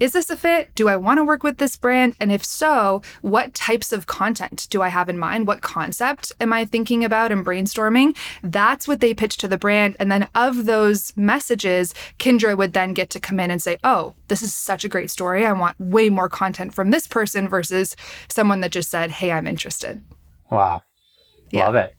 is 0.00 0.12
this 0.12 0.30
a 0.30 0.36
fit? 0.36 0.74
Do 0.74 0.88
I 0.88 0.96
want 0.96 1.18
to 1.18 1.24
work 1.24 1.42
with 1.42 1.58
this 1.58 1.76
brand? 1.76 2.16
And 2.18 2.32
if 2.32 2.42
so, 2.42 3.02
what 3.20 3.52
types 3.52 3.92
of 3.92 4.06
content 4.06 4.66
do 4.70 4.80
I 4.80 4.88
have 4.88 5.10
in 5.10 5.18
mind? 5.18 5.46
What 5.46 5.60
concept 5.60 6.32
am 6.40 6.54
I 6.54 6.64
thinking 6.64 7.04
about 7.04 7.30
and 7.30 7.44
brainstorming? 7.44 8.16
That's 8.42 8.88
what 8.88 9.00
they 9.00 9.12
pitch 9.12 9.36
to 9.38 9.48
the 9.48 9.58
brand. 9.58 9.96
And 10.00 10.10
then 10.10 10.26
of 10.34 10.64
those 10.64 11.14
messages, 11.16 11.94
Kindra 12.18 12.56
would 12.56 12.72
then 12.72 12.94
get 12.94 13.10
to 13.10 13.20
come 13.20 13.38
in 13.38 13.50
and 13.50 13.62
say, 13.62 13.76
oh, 13.84 14.14
this 14.28 14.42
is 14.42 14.54
such 14.54 14.84
a 14.84 14.88
great 14.88 15.10
story. 15.10 15.44
I 15.44 15.52
want 15.52 15.78
way 15.78 16.08
more 16.08 16.30
content 16.30 16.74
from 16.74 16.90
this 16.90 17.06
person 17.06 17.46
versus 17.46 17.94
someone 18.28 18.62
that 18.62 18.72
just 18.72 18.90
said, 18.90 19.10
hey, 19.10 19.30
I'm 19.30 19.46
interested. 19.46 20.02
Wow. 20.50 20.82
Yeah. 21.50 21.68
Love 21.68 21.74
it. 21.74 21.94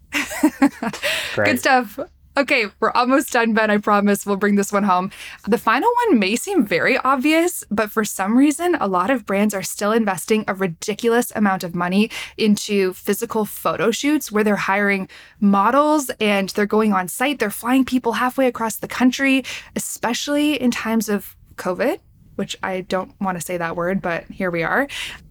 Good 1.36 1.60
stuff. 1.60 2.00
Okay, 2.38 2.68
we're 2.80 2.92
almost 2.92 3.34
done, 3.34 3.54
Ben. 3.54 3.70
I 3.70 3.78
promise 3.78 4.26
we'll 4.26 4.38
bring 4.38 4.56
this 4.56 4.72
one 4.72 4.84
home. 4.84 5.12
The 5.48 5.58
final 5.58 5.92
one 6.08 6.18
may 6.18 6.38
seem 6.38 6.66
very 6.66 6.98
obvious, 7.00 7.66
but 7.70 7.92
for 7.92 8.06
some 8.06 8.38
reason, 8.38 8.76
a 8.76 8.88
lot 8.88 9.10
of 9.10 9.26
brands 9.26 9.54
are 9.54 9.62
still 9.62 9.92
investing 9.92 10.46
a 10.48 10.54
ridiculous 10.54 11.34
amount 11.36 11.66
of 11.66 11.76
money 11.76 12.10
into 12.38 12.94
physical 12.94 13.44
photo 13.44 13.92
shoots 13.92 14.32
where 14.32 14.46
they're 14.46 14.56
hiring 14.56 15.10
models 15.42 16.10
and 16.22 16.50
they're 16.50 16.66
going 16.66 16.94
on 16.94 17.10
site. 17.10 17.40
They're 17.40 17.50
flying 17.50 17.84
people 17.84 18.14
halfway 18.14 18.48
across 18.48 18.78
the 18.78 18.88
country, 18.88 19.44
especially 19.76 20.54
in 20.54 20.72
times 20.72 21.10
of 21.10 21.36
COVID 21.58 22.00
which 22.42 22.58
I 22.64 22.82
don't 22.82 23.14
want 23.22 23.38
to 23.38 23.46
say 23.46 23.58
that 23.58 23.76
word, 23.76 24.02
but 24.02 24.24
here 24.24 24.50
we 24.50 24.64
are. 24.64 24.88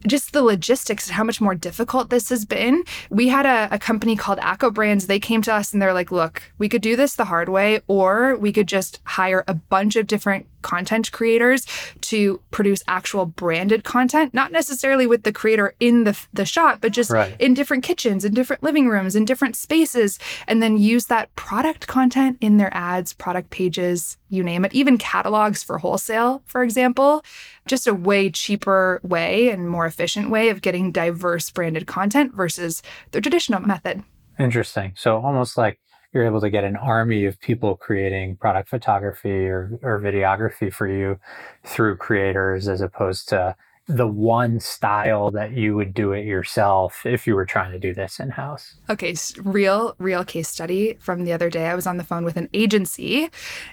Just 0.07 0.33
the 0.33 0.45
logistics 0.45 1.09
and 1.09 1.17
how 1.17 1.25
much 1.25 1.41
more 1.41 1.57
difficult 1.57 2.09
this 2.09 2.29
has 2.29 2.45
been. 2.45 2.85
We 3.11 3.27
had 3.27 3.47
a, 3.47 3.75
a 3.75 3.81
company 3.81 4.15
called 4.15 4.39
Acco 4.39 4.73
Brands. 4.73 5.09
They 5.09 5.19
came 5.19 5.43
to 5.43 5.53
us 5.53 5.73
and 5.73 5.83
they're 5.83 5.93
like, 5.93 6.13
look, 6.13 6.53
we 6.59 6.69
could 6.69 6.83
do 6.83 6.95
this 6.95 7.17
the 7.17 7.25
hard 7.25 7.49
way, 7.49 7.81
or 7.89 8.37
we 8.37 8.53
could 8.53 8.69
just 8.69 9.01
hire 9.03 9.43
a 9.49 9.55
bunch 9.55 9.97
of 9.97 10.07
different 10.07 10.47
content 10.63 11.11
creators 11.13 11.67
to 12.03 12.41
produce 12.51 12.83
actual 12.89 13.27
branded 13.27 13.85
content, 13.85 14.35
not 14.35 14.53
necessarily 14.53 15.07
with 15.07 15.23
the 15.23 15.33
creator 15.33 15.75
in 15.81 16.05
the, 16.05 16.19
the 16.33 16.45
shot, 16.45 16.81
but 16.81 16.93
just 16.93 17.11
right. 17.11 17.35
in 17.39 17.55
different 17.55 17.85
kitchens, 17.85 18.25
in 18.25 18.35
different 18.35 18.63
living 18.63 18.89
rooms, 18.89 19.17
in 19.17 19.25
different 19.25 19.57
spaces, 19.57 20.19
and 20.47 20.63
then 20.63 20.79
use 20.79 21.07
that 21.07 21.35
product 21.37 21.87
content 21.87 22.39
in 22.41 22.57
their 22.57 22.75
ads, 22.75 23.13
product 23.13 23.51
pages, 23.51 24.17
you 24.29 24.43
name 24.43 24.65
it, 24.65 24.75
even 24.75 24.99
catalogs 24.99 25.63
for 25.63 25.79
wholesale, 25.79 26.43
for 26.47 26.63
example. 26.63 27.25
Just 27.67 27.87
a 27.87 27.95
way 27.95 28.31
cheaper 28.31 29.01
way 29.03 29.51
and 29.51 29.69
more 29.69 29.87
efficient 29.87 30.31
way 30.31 30.49
of 30.49 30.63
getting 30.63 30.93
diverse 30.93 31.51
branded 31.51 31.87
content 31.87 32.35
versus 32.35 32.83
the 33.13 33.21
traditional 33.21 33.61
method. 33.61 34.03
Interesting. 34.39 34.95
So 34.97 35.19
almost 35.19 35.59
like 35.59 35.79
you're 36.13 36.27
able 36.27 36.41
to 36.41 36.51
get 36.51 36.65
an 36.65 36.77
army 36.77 37.25
of 37.25 37.41
people 37.41 37.77
creating 37.77 38.37
product 38.37 38.69
photography 38.69 39.47
or, 39.47 39.79
or 39.83 40.01
videography 40.01 40.73
for 40.73 40.89
you 40.89 41.19
through 41.65 41.97
creators 41.97 42.69
as 42.69 42.81
opposed 42.81 43.29
to 43.29 43.55
the 43.91 44.07
one 44.07 44.61
style 44.61 45.33
that 45.33 45.51
you 45.51 45.75
would 45.75 45.93
do 45.93 46.13
it 46.13 46.25
yourself 46.25 47.05
if 47.05 47.27
you 47.27 47.35
were 47.35 47.45
trying 47.45 47.73
to 47.73 47.79
do 47.79 47.93
this 47.93 48.21
in 48.21 48.31
house? 48.31 48.77
Okay, 48.89 49.17
real, 49.43 49.97
real 49.99 50.25
case 50.25 50.49
study 50.49 50.97
from 51.01 51.25
the 51.25 51.33
other 51.33 51.51
day. 51.51 51.67
I 51.67 51.75
was 51.75 51.89
on 51.89 51.97
the 51.97 52.05
phone 52.05 52.25
with 52.25 52.37
an 52.37 52.49
agency 52.55 53.31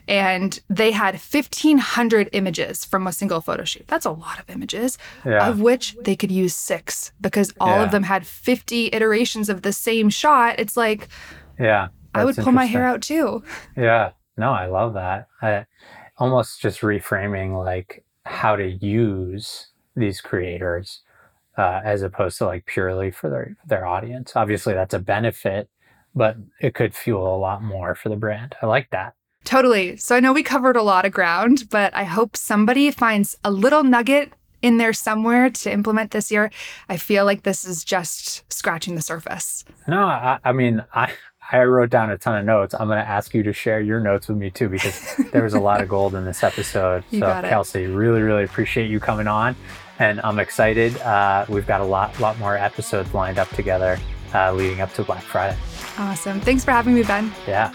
and 0.08 0.60
they 0.70 0.92
had 0.92 1.14
1,500 1.14 2.30
images 2.32 2.84
from 2.84 3.06
a 3.06 3.14
single 3.14 3.42
photo 3.42 3.64
shoot. 3.64 3.88
That's 3.88 4.06
a 4.06 4.12
lot 4.12 4.40
of 4.40 4.50
images, 4.50 4.98
yeah. 5.24 5.48
of 5.48 5.62
which 5.62 5.96
they 6.02 6.16
could 6.16 6.32
use 6.32 6.56
six 6.56 7.12
because 7.22 7.54
all 7.60 7.78
yeah. 7.78 7.84
of 7.84 7.92
them 7.92 8.04
had 8.04 8.26
50 8.26 8.90
iterations 8.94 9.50
of 9.50 9.62
the 9.62 9.74
same 9.74 10.10
shot. 10.10 10.60
It's 10.60 10.76
like, 10.76 11.10
yeah, 11.60 11.90
I 12.18 12.26
would 12.26 12.36
pull 12.36 12.52
my 12.52 12.66
hair 12.66 12.86
out 12.86 13.02
too. 13.02 13.44
Yeah, 13.78 14.12
no, 14.38 14.52
I 14.52 14.66
love 14.68 14.94
that. 14.96 15.28
I, 15.42 15.66
almost 16.18 16.62
just 16.62 16.82
reframing 16.82 17.64
like 17.64 18.04
how 18.26 18.56
to 18.56 18.68
use 18.68 19.68
these 19.96 20.22
creators 20.22 21.02
uh, 21.58 21.82
as 21.84 22.02
opposed 22.02 22.38
to 22.38 22.46
like 22.46 22.66
purely 22.66 23.12
for 23.12 23.30
their 23.30 23.56
their 23.66 23.86
audience. 23.86 24.36
Obviously, 24.36 24.74
that's 24.74 24.94
a 24.94 25.00
benefit, 25.00 25.70
but 26.14 26.38
it 26.60 26.74
could 26.74 26.94
fuel 26.94 27.36
a 27.36 27.38
lot 27.38 27.64
more 27.64 27.96
for 27.96 28.10
the 28.10 28.16
brand. 28.16 28.56
I 28.62 28.66
like 28.66 28.90
that. 28.92 29.14
Totally. 29.44 29.96
So 29.98 30.16
I 30.16 30.20
know 30.20 30.34
we 30.34 30.44
covered 30.44 30.76
a 30.76 30.84
lot 30.84 31.06
of 31.06 31.14
ground, 31.14 31.70
but 31.70 31.96
I 31.96 32.04
hope 32.04 32.36
somebody 32.36 32.92
finds 32.92 33.38
a 33.44 33.52
little 33.52 33.84
nugget 33.84 34.34
in 34.62 34.78
there 34.78 34.92
somewhere 34.92 35.50
to 35.50 35.72
implement 35.72 36.12
this 36.12 36.32
year. 36.32 36.52
I 36.90 36.98
feel 36.98 37.24
like 37.24 37.44
this 37.44 37.64
is 37.64 37.86
just 37.86 38.44
scratching 38.52 38.96
the 38.96 39.02
surface. 39.02 39.64
No, 39.88 40.04
I, 40.04 40.40
I 40.44 40.52
mean, 40.52 40.84
I 40.94 41.14
I 41.52 41.64
wrote 41.64 41.90
down 41.90 42.10
a 42.10 42.18
ton 42.18 42.38
of 42.38 42.46
notes. 42.46 42.76
I'm 42.78 42.88
going 42.88 43.00
to 43.00 43.08
ask 43.08 43.34
you 43.34 43.44
to 43.44 43.54
share 43.54 43.80
your 43.80 44.00
notes 44.02 44.28
with 44.28 44.38
me 44.38 44.50
too, 44.50 44.68
because 44.68 45.16
there 45.32 45.44
was 45.44 45.54
a 45.54 45.60
lot 45.60 45.82
of 45.82 45.88
gold 45.88 46.14
in 46.14 46.26
this 46.26 46.44
episode. 46.44 47.04
You 47.18 47.20
so, 47.20 47.42
Kelsey, 47.42 47.88
really, 47.88 48.22
really 48.22 48.44
appreciate 48.44 48.90
you 48.90 49.00
coming 49.00 49.28
on, 49.28 49.56
and 49.98 50.20
I'm 50.24 50.40
excited. 50.40 50.98
Uh, 51.00 51.46
we've 51.48 51.66
got 51.66 51.80
a 51.80 51.86
lot, 51.86 52.20
lot 52.20 52.38
more 52.38 52.58
episodes 52.58 53.14
lined 53.14 53.40
up 53.40 53.50
together 53.50 53.98
uh, 54.34 54.52
leading 54.54 54.82
up 54.82 54.94
to 54.94 55.04
Black 55.04 55.24
Friday. 55.24 55.58
Awesome. 55.98 56.40
Thanks 56.42 56.66
for 56.66 56.72
having 56.72 56.96
me, 56.96 57.04
Ben. 57.04 57.32
Yeah. 57.48 57.74